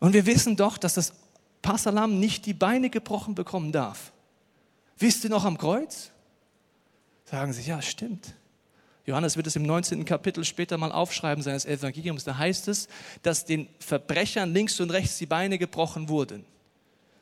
und 0.00 0.12
wir 0.12 0.26
wissen 0.26 0.56
doch, 0.56 0.76
dass 0.76 0.94
das 0.94 1.12
Passalam 1.62 2.18
nicht 2.18 2.46
die 2.46 2.52
Beine 2.52 2.90
gebrochen 2.90 3.36
bekommen 3.36 3.70
darf. 3.70 4.12
Wisst 4.98 5.22
ihr 5.22 5.30
noch 5.30 5.44
am 5.44 5.56
Kreuz? 5.56 6.10
Sagen 7.24 7.52
sie, 7.52 7.62
ja, 7.62 7.80
stimmt. 7.80 8.34
Johannes 9.06 9.36
wird 9.36 9.46
es 9.46 9.56
im 9.56 9.64
19. 9.64 10.04
Kapitel 10.04 10.44
später 10.44 10.78
mal 10.78 10.90
aufschreiben 10.90 11.42
seines 11.42 11.66
Evangeliums. 11.66 12.24
Da 12.24 12.38
heißt 12.38 12.68
es, 12.68 12.88
dass 13.22 13.44
den 13.44 13.68
Verbrechern 13.78 14.52
links 14.54 14.80
und 14.80 14.90
rechts 14.90 15.18
die 15.18 15.26
Beine 15.26 15.58
gebrochen 15.58 16.08
wurden. 16.08 16.44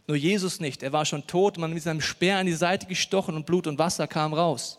Nur 0.06 0.16
Jesus 0.16 0.60
nicht. 0.60 0.82
Er 0.82 0.92
war 0.92 1.04
schon 1.04 1.26
tot, 1.26 1.58
man 1.58 1.72
mit 1.72 1.82
seinem 1.82 2.00
Speer 2.00 2.38
an 2.38 2.46
die 2.46 2.52
Seite 2.52 2.86
gestochen 2.86 3.34
und 3.34 3.46
Blut 3.46 3.66
und 3.66 3.78
Wasser 3.78 4.06
kam 4.06 4.32
raus. 4.32 4.78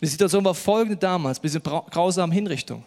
Die 0.00 0.06
Situation 0.06 0.44
war 0.44 0.54
folgende 0.54 0.96
damals, 0.96 1.38
bei 1.38 1.48
dieser 1.48 1.60
grausamen 1.60 2.32
Hinrichtung. 2.32 2.84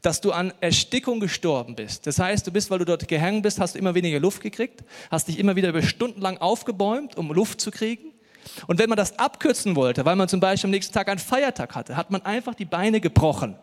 Dass 0.00 0.20
du 0.20 0.32
an 0.32 0.52
Erstickung 0.60 1.20
gestorben 1.20 1.74
bist. 1.74 2.06
Das 2.06 2.18
heißt, 2.18 2.46
du 2.46 2.52
bist, 2.52 2.70
weil 2.70 2.78
du 2.78 2.84
dort 2.84 3.06
gehangen 3.06 3.42
bist, 3.42 3.58
hast 3.60 3.74
du 3.74 3.78
immer 3.78 3.94
weniger 3.94 4.20
Luft 4.20 4.42
gekriegt, 4.42 4.84
hast 5.10 5.28
dich 5.28 5.38
immer 5.38 5.56
wieder 5.56 5.68
über 5.68 5.82
Stunden 5.82 6.20
lang 6.20 6.38
aufgebäumt, 6.38 7.16
um 7.16 7.32
Luft 7.32 7.60
zu 7.60 7.70
kriegen. 7.70 8.12
Und 8.66 8.78
wenn 8.78 8.88
man 8.88 8.96
das 8.96 9.18
abkürzen 9.18 9.76
wollte, 9.76 10.04
weil 10.04 10.16
man 10.16 10.28
zum 10.28 10.40
Beispiel 10.40 10.68
am 10.68 10.72
nächsten 10.72 10.92
Tag 10.92 11.08
einen 11.08 11.18
Feiertag 11.18 11.74
hatte, 11.74 11.96
hat 11.96 12.10
man 12.10 12.22
einfach 12.22 12.54
die 12.54 12.64
Beine 12.64 13.00
gebrochen. 13.00 13.56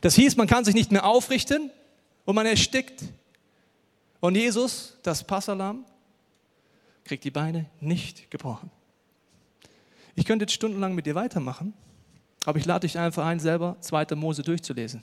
Das 0.00 0.14
hieß, 0.14 0.36
man 0.36 0.46
kann 0.46 0.64
sich 0.64 0.74
nicht 0.74 0.92
mehr 0.92 1.06
aufrichten 1.06 1.70
und 2.24 2.34
man 2.34 2.46
erstickt. 2.46 3.04
Und 4.20 4.36
Jesus, 4.36 4.98
das 5.02 5.24
Passalam, 5.24 5.84
kriegt 7.04 7.24
die 7.24 7.30
Beine 7.30 7.66
nicht 7.80 8.30
gebrochen. 8.30 8.70
Ich 10.14 10.24
könnte 10.24 10.44
jetzt 10.44 10.54
stundenlang 10.54 10.94
mit 10.94 11.06
dir 11.06 11.14
weitermachen, 11.14 11.74
aber 12.44 12.58
ich 12.58 12.64
lade 12.64 12.86
dich 12.86 12.98
einfach 12.98 13.26
ein, 13.26 13.40
selber 13.40 13.76
2. 13.80 14.14
Mose 14.14 14.42
durchzulesen. 14.42 15.02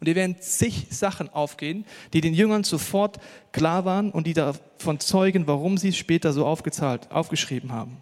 Und 0.00 0.06
hier 0.06 0.14
werden 0.14 0.40
zig 0.40 0.86
Sachen 0.90 1.28
aufgehen, 1.28 1.84
die 2.12 2.20
den 2.20 2.34
Jüngern 2.34 2.64
sofort 2.64 3.18
klar 3.52 3.84
waren 3.84 4.10
und 4.10 4.26
die 4.26 4.34
davon 4.34 5.00
zeugen, 5.00 5.46
warum 5.46 5.76
sie 5.76 5.88
es 5.88 5.96
später 5.96 6.32
so 6.32 6.46
aufgezahlt, 6.46 7.10
aufgeschrieben 7.10 7.72
haben. 7.72 8.00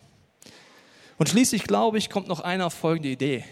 Und 1.18 1.30
schließlich, 1.30 1.64
glaube 1.64 1.96
ich, 1.96 2.10
kommt 2.10 2.28
noch 2.28 2.40
einer 2.40 2.66
auf 2.66 2.74
folgende 2.74 3.08
Idee. 3.08 3.44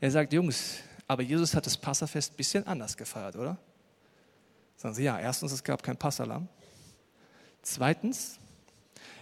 Er 0.00 0.10
sagt, 0.10 0.32
Jungs, 0.32 0.78
aber 1.06 1.22
Jesus 1.22 1.54
hat 1.54 1.66
das 1.66 1.76
Passafest 1.76 2.32
ein 2.32 2.36
bisschen 2.36 2.66
anders 2.66 2.96
gefeiert, 2.96 3.36
oder? 3.36 3.58
Sagen 4.76 4.94
sie, 4.94 5.04
ja, 5.04 5.18
erstens, 5.18 5.52
es 5.52 5.62
gab 5.62 5.82
kein 5.82 5.96
Passalam. 5.96 6.48
Zweitens, 7.60 8.38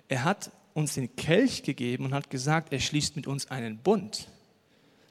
er 0.09 0.25
hat 0.25 0.53
uns 0.73 0.95
den 0.95 1.15
Kelch 1.17 1.65
gegeben 1.65 2.05
und 2.07 2.15
hat 2.15 2.31
gesagt, 2.31 2.73
er 2.73 2.79
schließt 2.79 3.17
mit 3.17 3.27
uns 3.27 3.51
einen 3.51 3.79
Bund. 3.79 4.29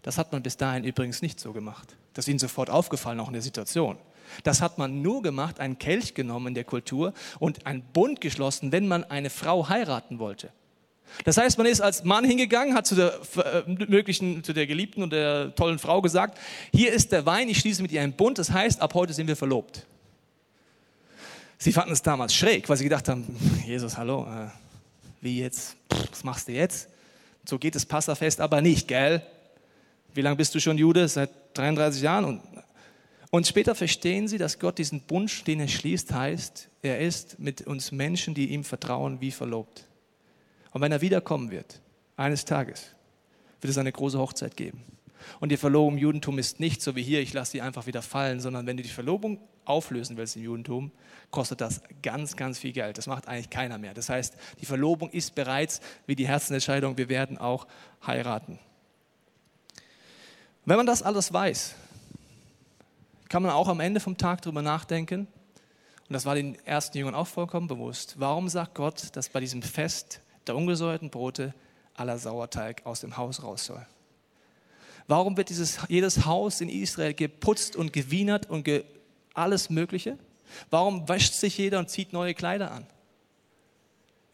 Das 0.01 0.17
hat 0.17 0.31
man 0.31 0.41
bis 0.41 0.55
dahin 0.55 0.85
übrigens 0.85 1.21
nicht 1.21 1.39
so 1.39 1.51
gemacht. 1.51 1.95
Das 2.13 2.25
ist 2.25 2.29
ihnen 2.29 2.39
sofort 2.39 2.69
aufgefallen, 2.69 3.19
auch 3.19 3.27
in 3.27 3.33
der 3.33 3.41
Situation. 3.41 3.97
Das 4.43 4.61
hat 4.61 4.77
man 4.77 5.01
nur 5.01 5.21
gemacht, 5.21 5.59
einen 5.59 5.79
Kelch 5.79 6.13
genommen 6.13 6.47
in 6.47 6.53
der 6.53 6.63
Kultur 6.63 7.13
und 7.39 7.65
einen 7.65 7.81
Bund 7.81 8.21
geschlossen, 8.21 8.71
wenn 8.71 8.87
man 8.87 9.03
eine 9.03 9.29
Frau 9.29 9.69
heiraten 9.69 10.19
wollte. 10.19 10.51
Das 11.25 11.37
heißt, 11.37 11.57
man 11.57 11.65
ist 11.65 11.81
als 11.81 12.03
Mann 12.03 12.23
hingegangen, 12.23 12.75
hat 12.75 12.85
zu 12.85 12.95
der 12.95 13.19
äh, 13.37 13.63
möglichen, 13.87 14.43
zu 14.43 14.53
der 14.53 14.67
Geliebten 14.67 15.01
und 15.01 15.11
der 15.11 15.55
tollen 15.55 15.79
Frau 15.79 16.01
gesagt, 16.01 16.37
hier 16.71 16.93
ist 16.93 17.11
der 17.11 17.25
Wein, 17.25 17.49
ich 17.49 17.59
schließe 17.59 17.81
mit 17.81 17.91
ihr 17.91 18.01
einen 18.01 18.13
Bund, 18.13 18.37
das 18.37 18.51
heißt, 18.51 18.81
ab 18.81 18.93
heute 18.93 19.13
sind 19.13 19.27
wir 19.27 19.35
verlobt. 19.35 19.85
Sie 21.57 21.73
fanden 21.73 21.91
es 21.91 22.01
damals 22.01 22.33
schräg, 22.33 22.69
weil 22.69 22.77
sie 22.77 22.83
gedacht 22.83 23.09
haben, 23.09 23.35
Jesus, 23.65 23.97
hallo, 23.97 24.25
äh, 24.25 24.47
wie 25.21 25.39
jetzt, 25.39 25.75
was 26.11 26.23
machst 26.23 26.47
du 26.47 26.53
jetzt? 26.53 26.87
So 27.45 27.57
geht 27.57 27.75
das 27.75 27.85
Passafest 27.85 28.39
aber 28.39 28.61
nicht, 28.61 28.87
gell? 28.87 29.23
Wie 30.13 30.21
lange 30.21 30.35
bist 30.35 30.55
du 30.55 30.59
schon 30.59 30.77
Jude? 30.77 31.07
Seit 31.07 31.29
33 31.53 32.01
Jahren. 32.01 32.25
Und, 32.25 32.41
und 33.31 33.47
später 33.47 33.75
verstehen 33.75 34.27
sie, 34.27 34.37
dass 34.37 34.59
Gott 34.59 34.77
diesen 34.77 35.01
Bund, 35.01 35.47
den 35.47 35.59
er 35.59 35.67
schließt, 35.67 36.13
heißt, 36.13 36.69
er 36.81 36.99
ist 36.99 37.39
mit 37.39 37.61
uns 37.67 37.91
Menschen, 37.91 38.33
die 38.33 38.49
ihm 38.49 38.63
vertrauen, 38.63 39.21
wie 39.21 39.31
verlobt. 39.31 39.87
Und 40.71 40.81
wenn 40.81 40.91
er 40.91 41.01
wiederkommen 41.01 41.51
wird, 41.51 41.81
eines 42.15 42.45
Tages, 42.45 42.95
wird 43.61 43.71
es 43.71 43.77
eine 43.77 43.91
große 43.91 44.17
Hochzeit 44.19 44.55
geben. 44.57 44.83
Und 45.39 45.51
die 45.51 45.57
Verlobung 45.57 45.93
im 45.93 45.99
Judentum 45.99 46.39
ist 46.39 46.59
nicht 46.59 46.81
so 46.81 46.95
wie 46.95 47.03
hier, 47.03 47.21
ich 47.21 47.33
lasse 47.33 47.51
sie 47.53 47.61
einfach 47.61 47.87
wieder 47.87 48.01
fallen, 48.01 48.39
sondern 48.39 48.65
wenn 48.65 48.77
du 48.77 48.83
die 48.83 48.89
Verlobung 48.89 49.39
auflösen 49.65 50.17
willst 50.17 50.35
im 50.35 50.43
Judentum, 50.43 50.91
kostet 51.29 51.61
das 51.61 51.81
ganz, 52.01 52.35
ganz 52.35 52.57
viel 52.57 52.71
Geld. 52.71 52.97
Das 52.97 53.07
macht 53.07 53.27
eigentlich 53.27 53.49
keiner 53.49 53.77
mehr. 53.77 53.93
Das 53.93 54.09
heißt, 54.09 54.35
die 54.59 54.65
Verlobung 54.65 55.09
ist 55.11 55.35
bereits 55.35 55.81
wie 56.07 56.15
die 56.15 56.27
Herzensentscheidung, 56.27 56.97
wir 56.97 57.09
werden 57.09 57.37
auch 57.37 57.67
heiraten. 58.05 58.59
Wenn 60.69 60.77
man 60.77 60.85
das 60.85 61.01
alles 61.01 61.33
weiß, 61.33 61.73
kann 63.27 63.41
man 63.41 63.53
auch 63.53 63.67
am 63.67 63.79
Ende 63.79 63.99
vom 63.99 64.15
Tag 64.15 64.43
darüber 64.43 64.61
nachdenken, 64.61 65.21
und 65.21 66.13
das 66.13 66.27
war 66.27 66.35
den 66.35 66.63
ersten 66.63 66.95
Jüngern 66.95 67.15
auch 67.15 67.25
vollkommen 67.25 67.67
bewusst, 67.67 68.19
warum 68.19 68.47
sagt 68.49 68.75
Gott, 68.75 69.07
dass 69.13 69.29
bei 69.29 69.39
diesem 69.39 69.63
Fest 69.63 70.21
der 70.45 70.55
ungesäuerten 70.55 71.09
Brote 71.09 71.55
aller 71.95 72.19
Sauerteig 72.19 72.85
aus 72.85 73.01
dem 73.01 73.17
Haus 73.17 73.41
raus 73.41 73.65
soll? 73.65 73.83
Warum 75.07 75.35
wird 75.37 75.49
dieses, 75.49 75.79
jedes 75.87 76.27
Haus 76.27 76.61
in 76.61 76.69
Israel 76.69 77.15
geputzt 77.15 77.75
und 77.75 77.91
gewienert 77.91 78.47
und 78.47 78.61
ge, 78.61 78.83
alles 79.33 79.71
Mögliche? 79.71 80.19
Warum 80.69 81.09
wäscht 81.09 81.33
sich 81.33 81.57
jeder 81.57 81.79
und 81.79 81.89
zieht 81.89 82.13
neue 82.13 82.35
Kleider 82.35 82.69
an? 82.69 82.85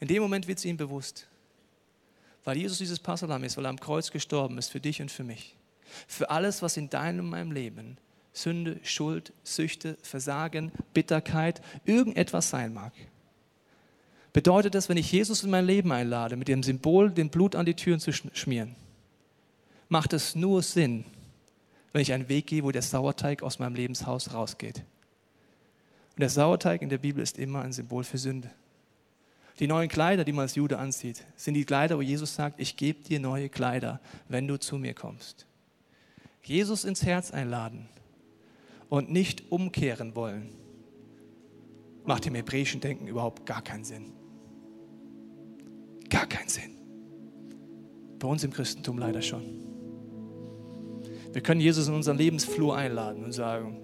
In 0.01 0.09
dem 0.09 0.21
Moment 0.21 0.49
wird 0.49 0.57
es 0.57 0.65
ihm 0.65 0.75
bewusst. 0.75 1.27
Weil 2.43 2.57
Jesus 2.57 2.79
dieses 2.79 2.99
Passalam 2.99 3.41
ist, 3.45 3.55
weil 3.55 3.65
er 3.65 3.69
am 3.69 3.79
Kreuz 3.79 4.11
gestorben 4.11 4.57
ist 4.57 4.67
für 4.67 4.81
dich 4.81 5.01
und 5.01 5.09
für 5.09 5.23
mich. 5.23 5.55
Für 6.07 6.29
alles, 6.29 6.61
was 6.61 6.77
in 6.77 6.89
deinem 6.89 7.25
und 7.25 7.29
meinem 7.31 7.51
Leben 7.51 7.97
Sünde, 8.35 8.79
Schuld, 8.83 9.33
Süchte, 9.43 9.97
Versagen, 10.01 10.71
Bitterkeit, 10.93 11.61
irgendetwas 11.85 12.49
sein 12.49 12.73
mag. 12.73 12.93
Bedeutet 14.33 14.75
das, 14.75 14.89
wenn 14.89 14.97
ich 14.97 15.11
Jesus 15.11 15.43
in 15.43 15.49
mein 15.49 15.65
Leben 15.65 15.91
einlade, 15.93 16.35
mit 16.35 16.49
dem 16.49 16.61
Symbol 16.61 17.09
den 17.09 17.29
Blut 17.29 17.55
an 17.55 17.65
die 17.65 17.75
Türen 17.75 18.01
zu 18.01 18.11
schmieren, 18.11 18.75
macht 19.87 20.11
es 20.11 20.35
nur 20.35 20.61
Sinn, 20.61 21.05
wenn 21.93 22.01
ich 22.01 22.11
einen 22.11 22.27
Weg 22.27 22.47
gehe, 22.47 22.63
wo 22.63 22.71
der 22.71 22.81
Sauerteig 22.81 23.41
aus 23.41 23.59
meinem 23.59 23.75
Lebenshaus 23.75 24.33
rausgeht. 24.33 24.79
Und 26.15 26.19
der 26.19 26.29
Sauerteig 26.29 26.81
in 26.81 26.89
der 26.89 26.97
Bibel 26.97 27.23
ist 27.23 27.39
immer 27.39 27.61
ein 27.61 27.71
Symbol 27.71 28.03
für 28.03 28.17
Sünde. 28.17 28.51
Die 29.59 29.67
neuen 29.67 29.87
Kleider, 29.87 30.25
die 30.25 30.33
man 30.33 30.43
als 30.43 30.55
Jude 30.55 30.77
anzieht, 30.77 31.23
sind 31.37 31.53
die 31.53 31.63
Kleider, 31.63 31.97
wo 31.97 32.01
Jesus 32.01 32.35
sagt, 32.35 32.59
ich 32.59 32.75
gebe 32.75 33.01
dir 33.01 33.21
neue 33.21 33.47
Kleider, 33.47 34.01
wenn 34.27 34.47
du 34.49 34.59
zu 34.59 34.77
mir 34.77 34.93
kommst. 34.93 35.45
Jesus 36.45 36.85
ins 36.85 37.03
Herz 37.03 37.31
einladen 37.31 37.89
und 38.89 39.11
nicht 39.11 39.51
umkehren 39.51 40.15
wollen, 40.15 40.49
macht 42.05 42.25
im 42.27 42.35
hebräischen 42.35 42.81
Denken 42.81 43.07
überhaupt 43.07 43.45
gar 43.45 43.61
keinen 43.61 43.83
Sinn. 43.83 44.13
Gar 46.09 46.27
keinen 46.27 46.49
Sinn. 46.49 46.75
Bei 48.19 48.27
uns 48.27 48.43
im 48.43 48.51
Christentum 48.51 48.99
leider 48.99 49.21
schon. 49.21 49.43
Wir 51.33 51.41
können 51.41 51.61
Jesus 51.61 51.87
in 51.87 51.95
unseren 51.95 52.17
Lebensflur 52.17 52.77
einladen 52.77 53.23
und 53.23 53.33
sagen, 53.33 53.77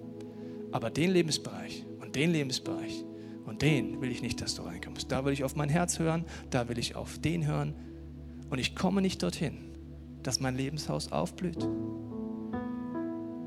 aber 0.70 0.88
den 0.88 1.10
Lebensbereich 1.10 1.84
und 2.00 2.14
den 2.14 2.32
Lebensbereich 2.32 3.04
und 3.44 3.60
den 3.60 4.00
will 4.00 4.10
ich 4.10 4.22
nicht, 4.22 4.40
dass 4.40 4.54
du 4.54 4.62
reinkommst. 4.62 5.10
Da 5.12 5.24
will 5.24 5.32
ich 5.32 5.44
auf 5.44 5.56
mein 5.56 5.68
Herz 5.68 5.98
hören, 5.98 6.24
da 6.50 6.68
will 6.68 6.78
ich 6.78 6.96
auf 6.96 7.18
den 7.18 7.46
hören. 7.46 7.74
Und 8.48 8.58
ich 8.58 8.74
komme 8.74 9.02
nicht 9.02 9.22
dorthin, 9.22 9.58
dass 10.22 10.40
mein 10.40 10.56
Lebenshaus 10.56 11.12
aufblüht. 11.12 11.68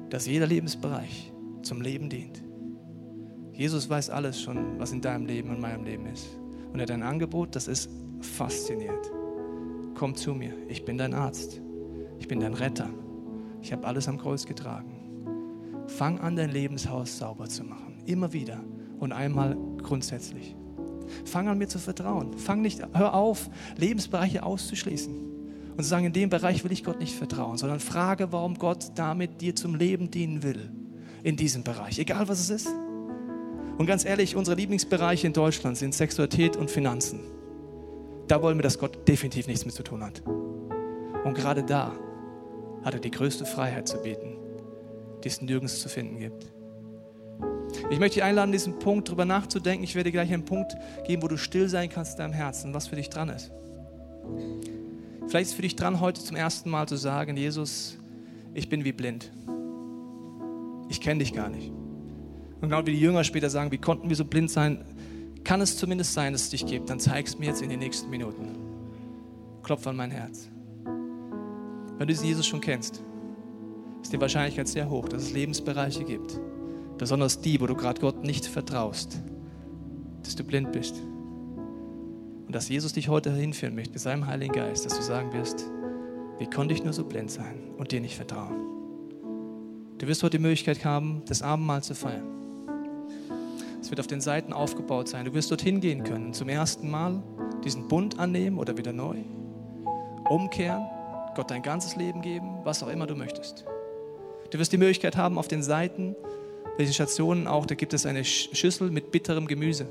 Dass 0.09 0.27
jeder 0.27 0.47
Lebensbereich 0.47 1.31
zum 1.61 1.81
Leben 1.81 2.09
dient. 2.09 2.43
Jesus 3.53 3.89
weiß 3.89 4.09
alles 4.09 4.41
schon, 4.41 4.79
was 4.79 4.91
in 4.91 5.01
deinem 5.01 5.25
Leben 5.25 5.49
und 5.49 5.59
meinem 5.59 5.83
Leben 5.83 6.05
ist. 6.07 6.27
Und 6.71 6.79
er 6.79 6.83
hat 6.83 6.91
ein 6.91 7.03
Angebot, 7.03 7.55
das 7.55 7.67
ist 7.67 7.89
fasziniert. 8.21 9.11
Komm 9.95 10.15
zu 10.15 10.33
mir, 10.33 10.53
ich 10.67 10.83
bin 10.83 10.97
dein 10.97 11.13
Arzt. 11.13 11.61
Ich 12.19 12.27
bin 12.27 12.39
dein 12.39 12.53
Retter. 12.53 12.89
Ich 13.61 13.71
habe 13.71 13.87
alles 13.87 14.07
am 14.07 14.17
Kreuz 14.17 14.45
getragen. 14.45 14.91
Fang 15.87 16.19
an, 16.19 16.35
dein 16.35 16.51
Lebenshaus 16.51 17.17
sauber 17.17 17.47
zu 17.47 17.63
machen. 17.63 18.03
Immer 18.05 18.33
wieder 18.33 18.63
und 18.99 19.11
einmal 19.11 19.57
grundsätzlich. 19.81 20.55
Fang 21.23 21.47
an, 21.47 21.57
mir 21.57 21.67
zu 21.67 21.79
vertrauen. 21.79 22.37
Fang 22.37 22.61
nicht, 22.61 22.81
hör 22.93 23.13
auf, 23.13 23.49
Lebensbereiche 23.77 24.43
auszuschließen 24.43 25.34
und 25.77 25.83
zu 25.83 25.89
sagen, 25.89 26.05
in 26.05 26.13
dem 26.13 26.29
Bereich 26.29 26.63
will 26.63 26.71
ich 26.71 26.83
Gott 26.83 26.99
nicht 26.99 27.15
vertrauen, 27.15 27.57
sondern 27.57 27.79
frage, 27.79 28.31
warum 28.31 28.57
Gott 28.57 28.91
damit 28.95 29.41
dir 29.41 29.55
zum 29.55 29.75
Leben 29.75 30.09
dienen 30.09 30.41
will. 30.41 30.71
In 31.23 31.35
diesem 31.35 31.63
Bereich, 31.63 31.99
egal 31.99 32.27
was 32.27 32.39
es 32.39 32.49
ist. 32.49 32.69
Und 33.77 33.85
ganz 33.87 34.05
ehrlich, 34.05 34.35
unsere 34.35 34.55
Lieblingsbereiche 34.55 35.27
in 35.27 35.33
Deutschland 35.33 35.75
sind 35.77 35.93
Sexualität 35.93 36.55
und 36.55 36.71
Finanzen. 36.71 37.19
Da 38.27 38.41
wollen 38.41 38.57
wir, 38.57 38.63
dass 38.63 38.79
Gott 38.79 39.07
definitiv 39.07 39.47
nichts 39.47 39.65
mit 39.65 39.73
zu 39.73 39.83
tun 39.83 40.03
hat. 40.03 40.21
Und 41.25 41.33
gerade 41.33 41.63
da 41.63 41.91
hat 42.83 42.93
er 42.93 42.99
die 42.99 43.11
größte 43.11 43.45
Freiheit 43.45 43.87
zu 43.87 43.97
bieten, 43.97 44.37
die 45.23 45.27
es 45.27 45.41
nirgends 45.41 45.81
zu 45.81 45.89
finden 45.89 46.19
gibt. 46.19 46.45
Ich 47.89 47.99
möchte 47.99 48.15
dich 48.15 48.23
einladen, 48.23 48.51
diesen 48.51 48.79
Punkt 48.79 49.09
darüber 49.09 49.25
nachzudenken. 49.25 49.83
Ich 49.83 49.95
werde 49.95 50.11
gleich 50.11 50.31
einen 50.31 50.45
Punkt 50.45 50.75
geben, 51.05 51.21
wo 51.21 51.27
du 51.27 51.37
still 51.37 51.67
sein 51.67 51.89
kannst 51.89 52.13
in 52.13 52.17
deinem 52.19 52.33
Herzen, 52.33 52.73
was 52.73 52.87
für 52.87 52.95
dich 52.95 53.09
dran 53.09 53.29
ist. 53.29 53.51
Vielleicht 55.27 55.47
ist 55.47 55.49
es 55.49 55.55
für 55.55 55.63
dich 55.63 55.75
dran, 55.75 55.99
heute 55.99 56.21
zum 56.23 56.35
ersten 56.35 56.69
Mal 56.69 56.87
zu 56.87 56.97
sagen, 56.97 57.35
Jesus, 57.35 57.97
ich 58.53 58.69
bin 58.69 58.85
wie 58.85 58.91
blind. 58.91 59.31
Ich 60.87 61.01
kenne 61.01 61.19
dich 61.19 61.33
gar 61.33 61.49
nicht. 61.49 61.71
Und 62.61 62.69
genau 62.69 62.85
wie 62.85 62.91
die 62.91 62.99
Jünger 62.99 63.23
später 63.23 63.49
sagen, 63.49 63.71
wie 63.71 63.77
konnten 63.77 64.09
wir 64.09 64.15
so 64.15 64.25
blind 64.25 64.51
sein? 64.51 64.85
Kann 65.43 65.61
es 65.61 65.77
zumindest 65.77 66.13
sein, 66.13 66.33
dass 66.33 66.43
es 66.43 66.49
dich 66.51 66.65
gibt? 66.65 66.89
Dann 66.89 66.99
zeig 66.99 67.27
es 67.27 67.37
mir 67.37 67.47
jetzt 67.47 67.61
in 67.61 67.69
den 67.69 67.79
nächsten 67.79 68.09
Minuten. 68.09 68.55
Klopf 69.63 69.85
an 69.87 69.95
mein 69.95 70.11
Herz. 70.11 70.47
Wenn 70.85 71.99
du 71.99 72.05
diesen 72.07 72.27
Jesus 72.27 72.45
schon 72.45 72.61
kennst, 72.61 73.01
ist 74.01 74.13
die 74.13 74.21
Wahrscheinlichkeit 74.21 74.67
sehr 74.67 74.89
hoch, 74.89 75.09
dass 75.09 75.23
es 75.23 75.33
Lebensbereiche 75.33 76.03
gibt, 76.03 76.39
besonders 76.97 77.41
die, 77.41 77.59
wo 77.59 77.65
du 77.65 77.75
gerade 77.75 77.99
Gott 77.99 78.23
nicht 78.23 78.45
vertraust, 78.45 79.19
dass 80.23 80.35
du 80.35 80.43
blind 80.43 80.71
bist. 80.71 80.95
Und 82.45 82.53
dass 82.55 82.69
Jesus 82.69 82.93
dich 82.93 83.09
heute 83.09 83.31
hinführen 83.31 83.75
möchte 83.75 83.93
mit 83.93 83.99
seinem 83.99 84.27
Heiligen 84.27 84.53
Geist, 84.53 84.85
dass 84.85 84.95
du 84.95 85.01
sagen 85.01 85.33
wirst, 85.33 85.65
wie 86.37 86.47
konnte 86.47 86.73
ich 86.73 86.83
nur 86.83 86.93
so 86.93 87.03
blind 87.03 87.31
sein 87.31 87.71
und 87.77 87.91
dir 87.91 88.01
nicht 88.01 88.15
vertrauen? 88.15 88.55
Du 89.97 90.07
wirst 90.07 90.23
heute 90.23 90.37
die 90.37 90.43
Möglichkeit 90.43 90.83
haben, 90.83 91.23
das 91.27 91.41
Abendmahl 91.41 91.81
zu 91.81 91.95
feiern. 91.95 92.27
Es 93.81 93.89
wird 93.89 93.99
auf 93.99 94.07
den 94.07 94.21
Seiten 94.21 94.51
aufgebaut 94.51 95.07
sein. 95.07 95.25
Du 95.25 95.33
wirst 95.33 95.51
dorthin 95.51 95.79
gehen 95.79 96.03
können, 96.03 96.33
zum 96.33 96.49
ersten 96.49 96.89
Mal 96.89 97.23
diesen 97.63 97.87
Bund 97.87 98.19
annehmen 98.19 98.57
oder 98.57 98.77
wieder 98.77 98.93
neu, 98.93 99.17
umkehren, 100.29 100.85
Gott 101.35 101.51
dein 101.51 101.61
ganzes 101.61 101.95
Leben 101.95 102.21
geben, 102.21 102.59
was 102.63 102.83
auch 102.83 102.87
immer 102.87 103.07
du 103.07 103.15
möchtest. 103.15 103.65
Du 104.51 104.59
wirst 104.59 104.71
die 104.71 104.77
Möglichkeit 104.77 105.17
haben, 105.17 105.37
auf 105.37 105.47
den 105.47 105.63
Seiten 105.63 106.15
welche 106.77 106.93
Stationen 106.93 107.47
auch, 107.47 107.65
da 107.65 107.75
gibt 107.75 107.93
es 107.93 108.05
eine 108.05 108.25
Schüssel 108.25 108.91
mit 108.91 109.11
bitterem 109.11 109.47
Gemüse. 109.47 109.87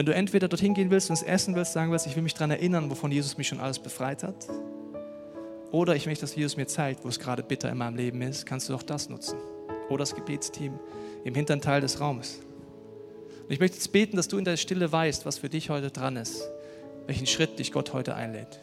Wenn 0.00 0.06
du 0.06 0.14
entweder 0.14 0.48
dorthin 0.48 0.72
gehen 0.72 0.90
willst 0.90 1.10
und 1.10 1.16
es 1.16 1.22
essen 1.22 1.54
willst, 1.54 1.74
sagen 1.74 1.92
willst, 1.92 2.06
ich 2.06 2.16
will 2.16 2.22
mich 2.22 2.32
daran 2.32 2.52
erinnern, 2.52 2.88
wovon 2.88 3.12
Jesus 3.12 3.36
mich 3.36 3.48
schon 3.48 3.60
alles 3.60 3.78
befreit 3.78 4.22
hat, 4.22 4.48
oder 5.72 5.94
ich 5.94 6.06
möchte, 6.06 6.22
dass 6.22 6.34
Jesus 6.34 6.56
mir 6.56 6.66
zeigt, 6.66 7.04
wo 7.04 7.08
es 7.10 7.20
gerade 7.20 7.42
bitter 7.42 7.70
in 7.70 7.76
meinem 7.76 7.96
Leben 7.96 8.22
ist, 8.22 8.46
kannst 8.46 8.70
du 8.70 8.74
auch 8.74 8.82
das 8.82 9.10
nutzen. 9.10 9.36
Oder 9.90 9.98
das 9.98 10.14
Gebetsteam 10.14 10.78
im 11.22 11.34
hinteren 11.34 11.60
Teil 11.60 11.82
des 11.82 12.00
Raumes. 12.00 12.38
Und 13.42 13.50
ich 13.50 13.60
möchte 13.60 13.76
jetzt 13.76 13.92
beten, 13.92 14.16
dass 14.16 14.26
du 14.26 14.38
in 14.38 14.46
der 14.46 14.56
Stille 14.56 14.90
weißt, 14.90 15.26
was 15.26 15.36
für 15.36 15.50
dich 15.50 15.68
heute 15.68 15.90
dran 15.90 16.16
ist, 16.16 16.48
welchen 17.04 17.26
Schritt 17.26 17.58
dich 17.58 17.70
Gott 17.70 17.92
heute 17.92 18.14
einlädt. 18.14 18.58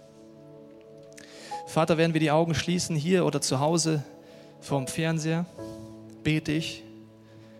Vater, 1.68 2.00
werden 2.00 2.16
wir 2.16 2.20
die 2.20 2.32
Augen 2.32 2.56
schließen, 2.56 2.96
hier 2.96 3.28
oder 3.28 3.42
zu 3.42 3.60
Hause 3.60 4.04
vorm 4.60 4.88
Fernseher 4.88 5.46
bete 6.24 6.52
ich, 6.52 6.82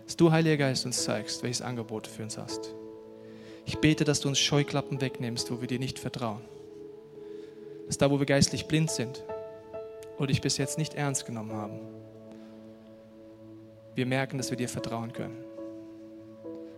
dass 0.04 0.16
du, 0.16 0.32
Heiliger 0.32 0.56
Geist, 0.56 0.84
uns 0.84 1.04
zeigst, 1.04 1.44
welches 1.44 1.62
Angebot 1.62 2.06
du 2.06 2.10
für 2.10 2.24
uns 2.24 2.36
hast. 2.36 2.74
Ich 3.68 3.76
bete, 3.76 4.04
dass 4.04 4.20
du 4.20 4.28
uns 4.28 4.38
Scheuklappen 4.38 5.02
wegnimmst, 5.02 5.50
wo 5.50 5.60
wir 5.60 5.68
dir 5.68 5.78
nicht 5.78 5.98
vertrauen. 5.98 6.40
Dass 7.86 7.98
da, 7.98 8.10
wo 8.10 8.18
wir 8.18 8.24
geistlich 8.24 8.64
blind 8.64 8.90
sind 8.90 9.22
oder 10.16 10.28
dich 10.28 10.40
bis 10.40 10.56
jetzt 10.56 10.78
nicht 10.78 10.94
ernst 10.94 11.26
genommen 11.26 11.52
haben, 11.52 11.78
wir 13.94 14.06
merken, 14.06 14.38
dass 14.38 14.48
wir 14.48 14.56
dir 14.56 14.70
vertrauen 14.70 15.12
können. 15.12 15.44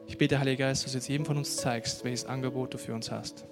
Ich 0.09 0.19
bete, 0.19 0.41
Heiliger 0.41 0.67
Geist, 0.67 0.85
dass 0.85 0.91
du 0.91 0.99
jetzt 0.99 1.09
jedem 1.09 1.25
von 1.25 1.37
uns 1.37 1.55
zeigst, 1.59 2.03
welches 2.03 2.25
Angebot 2.25 2.75
du 2.75 2.79
für 2.79 2.93
uns 2.93 3.09
hast. 3.09 3.45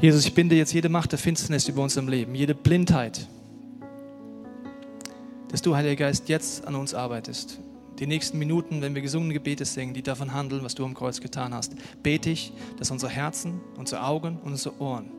Jesus, 0.00 0.26
ich 0.26 0.34
binde 0.34 0.54
jetzt 0.54 0.72
jede 0.72 0.88
Macht 0.88 1.10
der 1.10 1.18
Finsternis 1.18 1.68
über 1.68 1.82
unserem 1.82 2.06
Leben, 2.06 2.34
jede 2.34 2.54
Blindheit, 2.54 3.26
dass 5.48 5.60
du, 5.60 5.74
Heiliger 5.74 5.96
Geist, 5.96 6.28
jetzt 6.28 6.66
an 6.66 6.76
uns 6.76 6.94
arbeitest. 6.94 7.58
Die 7.98 8.06
nächsten 8.06 8.38
Minuten, 8.38 8.80
wenn 8.80 8.94
wir 8.94 9.02
gesungene 9.02 9.34
Gebete 9.34 9.64
singen, 9.64 9.94
die 9.94 10.02
davon 10.02 10.32
handeln, 10.32 10.62
was 10.62 10.76
du 10.76 10.84
am 10.84 10.94
Kreuz 10.94 11.20
getan 11.20 11.52
hast, 11.52 11.74
bete 12.04 12.30
ich, 12.30 12.52
dass 12.78 12.92
unsere 12.92 13.10
Herzen, 13.10 13.60
unsere 13.76 14.04
Augen 14.04 14.38
und 14.44 14.52
unsere 14.52 14.80
Ohren 14.80 15.10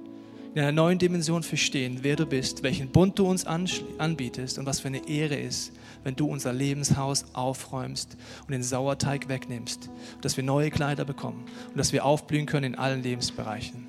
in 0.56 0.62
einer 0.62 0.72
neuen 0.72 0.98
Dimension 0.98 1.44
verstehen, 1.44 2.00
wer 2.02 2.16
du 2.16 2.26
bist, 2.26 2.64
welchen 2.64 2.90
Bund 2.90 3.20
du 3.20 3.28
uns 3.28 3.46
anbietest 3.46 4.58
und 4.58 4.66
was 4.66 4.80
für 4.80 4.88
eine 4.88 5.08
Ehre 5.08 5.36
ist, 5.36 5.74
wenn 6.04 6.16
du 6.16 6.28
unser 6.28 6.54
Lebenshaus 6.54 7.26
aufräumst 7.34 8.18
und 8.42 8.52
den 8.52 8.64
Sauerteig 8.64 9.30
wegnimmst, 9.30 9.90
dass 10.22 10.38
wir 10.38 10.44
neue 10.44 10.72
Kleider 10.72 11.06
bekommen 11.06 11.46
und 11.70 11.78
dass 11.78 11.94
wir 11.94 12.04
aufblühen 12.04 12.46
können 12.46 12.74
in 12.74 12.80
allen 12.80 13.04
Lebensbereichen. 13.04 13.89